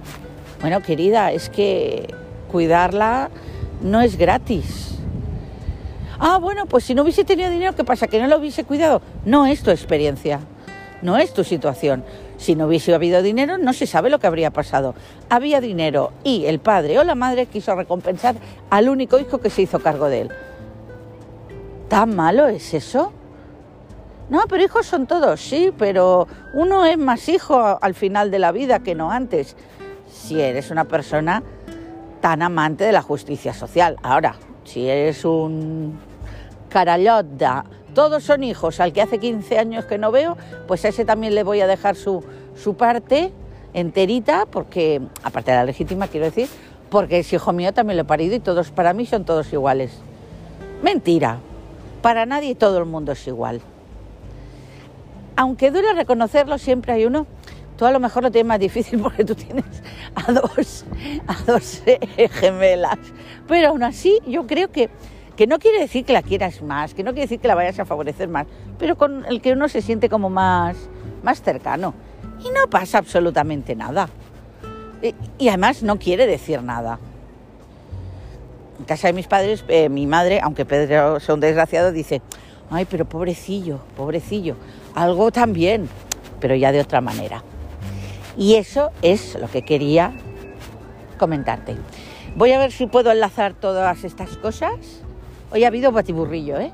bueno, 0.62 0.82
querida, 0.82 1.32
es 1.32 1.50
que 1.50 2.14
cuidarla 2.52 3.30
no 3.82 4.02
es 4.02 4.18
gratis. 4.18 5.01
Ah, 6.24 6.38
bueno, 6.38 6.68
pues 6.68 6.84
si 6.84 6.94
no 6.94 7.02
hubiese 7.02 7.24
tenido 7.24 7.50
dinero, 7.50 7.74
¿qué 7.76 7.84
pasa? 7.84 8.06
¿Que 8.06 8.20
no 8.22 8.28
lo 8.28 8.38
hubiese 8.38 8.64
cuidado? 8.64 9.02
No 9.26 9.48
es 9.48 9.64
tu 9.64 9.72
experiencia, 9.72 10.40
no 11.02 11.18
es 11.18 11.34
tu 11.34 11.44
situación. 11.44 12.04
Si 12.38 12.54
no 12.54 12.68
hubiese 12.68 12.94
habido 12.94 13.24
dinero, 13.24 13.58
no 13.58 13.74
se 13.74 13.88
sabe 13.88 14.12
lo 14.12 14.20
que 14.20 14.28
habría 14.28 14.52
pasado. 14.52 14.94
Había 15.32 15.62
dinero 15.62 16.14
y 16.24 16.46
el 16.46 16.60
padre 16.60 17.00
o 17.00 17.04
la 17.04 17.16
madre 17.16 17.48
quiso 17.48 17.74
recompensar 17.74 18.36
al 18.70 18.88
único 18.88 19.18
hijo 19.18 19.40
que 19.40 19.50
se 19.50 19.64
hizo 19.64 19.80
cargo 19.80 20.10
de 20.10 20.22
él. 20.22 20.32
¿Tan 21.88 22.16
malo 22.16 22.48
es 22.48 22.76
eso? 22.76 23.12
No, 24.30 24.44
pero 24.48 24.62
hijos 24.62 24.86
son 24.86 25.08
todos, 25.08 25.42
sí, 25.42 25.74
pero 25.76 26.28
uno 26.54 26.86
es 26.86 27.00
más 27.00 27.28
hijo 27.30 27.80
al 27.82 27.96
final 27.96 28.30
de 28.30 28.38
la 28.38 28.52
vida 28.52 28.82
que 28.82 28.94
no 28.94 29.10
antes. 29.10 29.56
Si 30.08 30.40
eres 30.40 30.70
una 30.70 30.84
persona 30.86 31.42
tan 32.22 32.44
amante 32.44 32.84
de 32.84 32.92
la 32.92 33.02
justicia 33.02 33.56
social. 33.56 33.98
Ahora, 34.04 34.36
si 34.64 34.88
eres 34.88 35.26
un 35.26 36.11
carallota 36.72 37.66
todos 37.94 38.24
son 38.24 38.44
hijos. 38.44 38.80
Al 38.80 38.94
que 38.94 39.02
hace 39.02 39.20
15 39.20 39.58
años 39.60 39.86
que 39.86 39.98
no 39.98 40.12
veo, 40.12 40.38
pues 40.68 40.86
a 40.86 40.90
ese 40.90 41.06
también 41.06 41.36
le 41.36 41.44
voy 41.44 41.62
a 41.62 41.68
dejar 41.68 41.96
su, 41.96 42.24
su 42.56 42.76
parte 42.76 43.32
enterita, 43.74 44.46
porque, 44.50 45.02
aparte 45.24 45.52
de 45.52 45.58
la 45.58 45.66
legítima, 45.66 46.08
quiero 46.08 46.26
decir, 46.26 46.48
porque 46.90 47.20
es 47.20 47.32
hijo 47.34 47.54
mío, 47.54 47.74
también 47.74 47.98
lo 47.98 48.04
he 48.04 48.06
parido 48.06 48.36
y 48.36 48.40
todos 48.40 48.72
para 48.72 48.94
mí 48.94 49.06
son 49.06 49.26
todos 49.26 49.52
iguales. 49.54 49.98
Mentira. 50.82 51.40
Para 52.02 52.26
nadie 52.26 52.56
todo 52.56 52.80
el 52.80 52.86
mundo 52.86 53.12
es 53.12 53.28
igual. 53.28 53.62
Aunque 55.36 55.72
duele 55.72 55.94
reconocerlo, 55.94 56.58
siempre 56.58 56.94
hay 56.94 57.06
uno. 57.06 57.28
Tú 57.78 57.86
a 57.86 57.92
lo 57.92 58.00
mejor 58.00 58.24
lo 58.24 58.32
tienes 58.32 58.48
más 58.48 58.60
difícil 58.60 59.00
porque 59.04 59.24
tú 59.24 59.36
tienes 59.36 59.66
a 60.16 60.32
dos, 60.32 60.86
a 61.28 61.52
dos 61.52 61.84
gemelas. 62.40 62.98
Pero 63.48 63.70
aún 63.70 63.84
así, 63.84 64.20
yo 64.26 64.48
creo 64.48 64.72
que 64.72 64.90
que 65.42 65.48
no 65.48 65.58
quiere 65.58 65.80
decir 65.80 66.06
que 66.06 66.14
la 66.14 66.22
quieras 66.22 66.62
más, 66.62 66.94
que 66.94 67.02
no 67.02 67.14
quiere 67.14 67.24
decir 67.24 67.40
que 67.40 67.48
la 67.48 67.56
vayas 67.56 67.80
a 67.80 67.86
favorecer 67.86 68.30
más, 68.30 68.46
pero 68.78 68.96
con 68.96 69.26
el 69.26 69.42
que 69.42 69.54
uno 69.54 69.70
se 69.70 69.82
siente 69.82 70.08
como 70.08 70.30
más, 70.30 70.78
más 71.24 71.42
cercano. 71.42 71.96
Y 72.46 72.52
no 72.52 72.70
pasa 72.70 73.00
absolutamente 73.00 73.76
nada. 73.76 74.08
Y, 75.40 75.48
además 75.48 75.82
no 75.82 75.98
quiere 75.98 76.28
decir 76.28 76.62
nada. 76.62 77.00
En 78.78 78.86
casa 78.86 79.08
de 79.08 79.14
mis 79.14 79.26
padres, 79.26 79.66
eh, 79.68 79.90
mi 79.90 80.06
madre, 80.06 80.40
aunque 80.44 80.64
Pedro 80.64 81.20
sea 81.20 81.34
un 81.34 81.42
desgraciado, 81.42 81.92
dice, 81.92 82.22
ay, 82.70 82.86
pero 82.86 83.06
pobrecillo, 83.06 83.80
pobrecillo, 83.98 84.58
algo 84.94 85.32
también, 85.32 85.90
pero 86.40 86.54
ya 86.54 86.72
de 86.72 86.82
otra 86.82 87.02
manera. 87.02 87.42
Y 88.38 88.58
eso 88.58 88.92
es 89.02 89.34
lo 89.42 89.48
que 89.48 89.64
quería 89.64 90.14
comentarte. 91.18 91.78
Voy 92.36 92.52
a 92.52 92.60
ver 92.60 92.72
si 92.72 92.86
puedo 92.86 93.12
enlazar 93.12 93.56
todas 93.56 94.04
estas 94.04 94.38
cosas 94.38 95.02
Hoy 95.52 95.66
ha 95.66 95.68
habido 95.68 95.92
batiburrillo, 95.92 96.60
¿eh? 96.60 96.72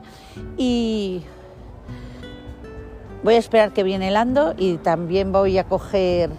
Y 0.56 1.24
voy 3.24 3.34
a 3.34 3.38
esperar 3.40 3.72
que 3.72 3.82
viene 3.82 4.10
el 4.10 4.16
ando 4.16 4.54
y 4.56 4.78
también 4.78 5.32
voy 5.32 5.58
a 5.58 5.64
coger 5.64 6.30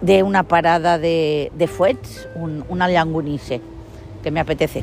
de 0.00 0.22
una 0.24 0.42
parada 0.42 0.98
de, 0.98 1.52
de 1.54 1.66
Fuets 1.68 2.28
un, 2.34 2.64
una 2.68 2.88
que 4.22 4.30
me 4.30 4.40
apetece. 4.40 4.82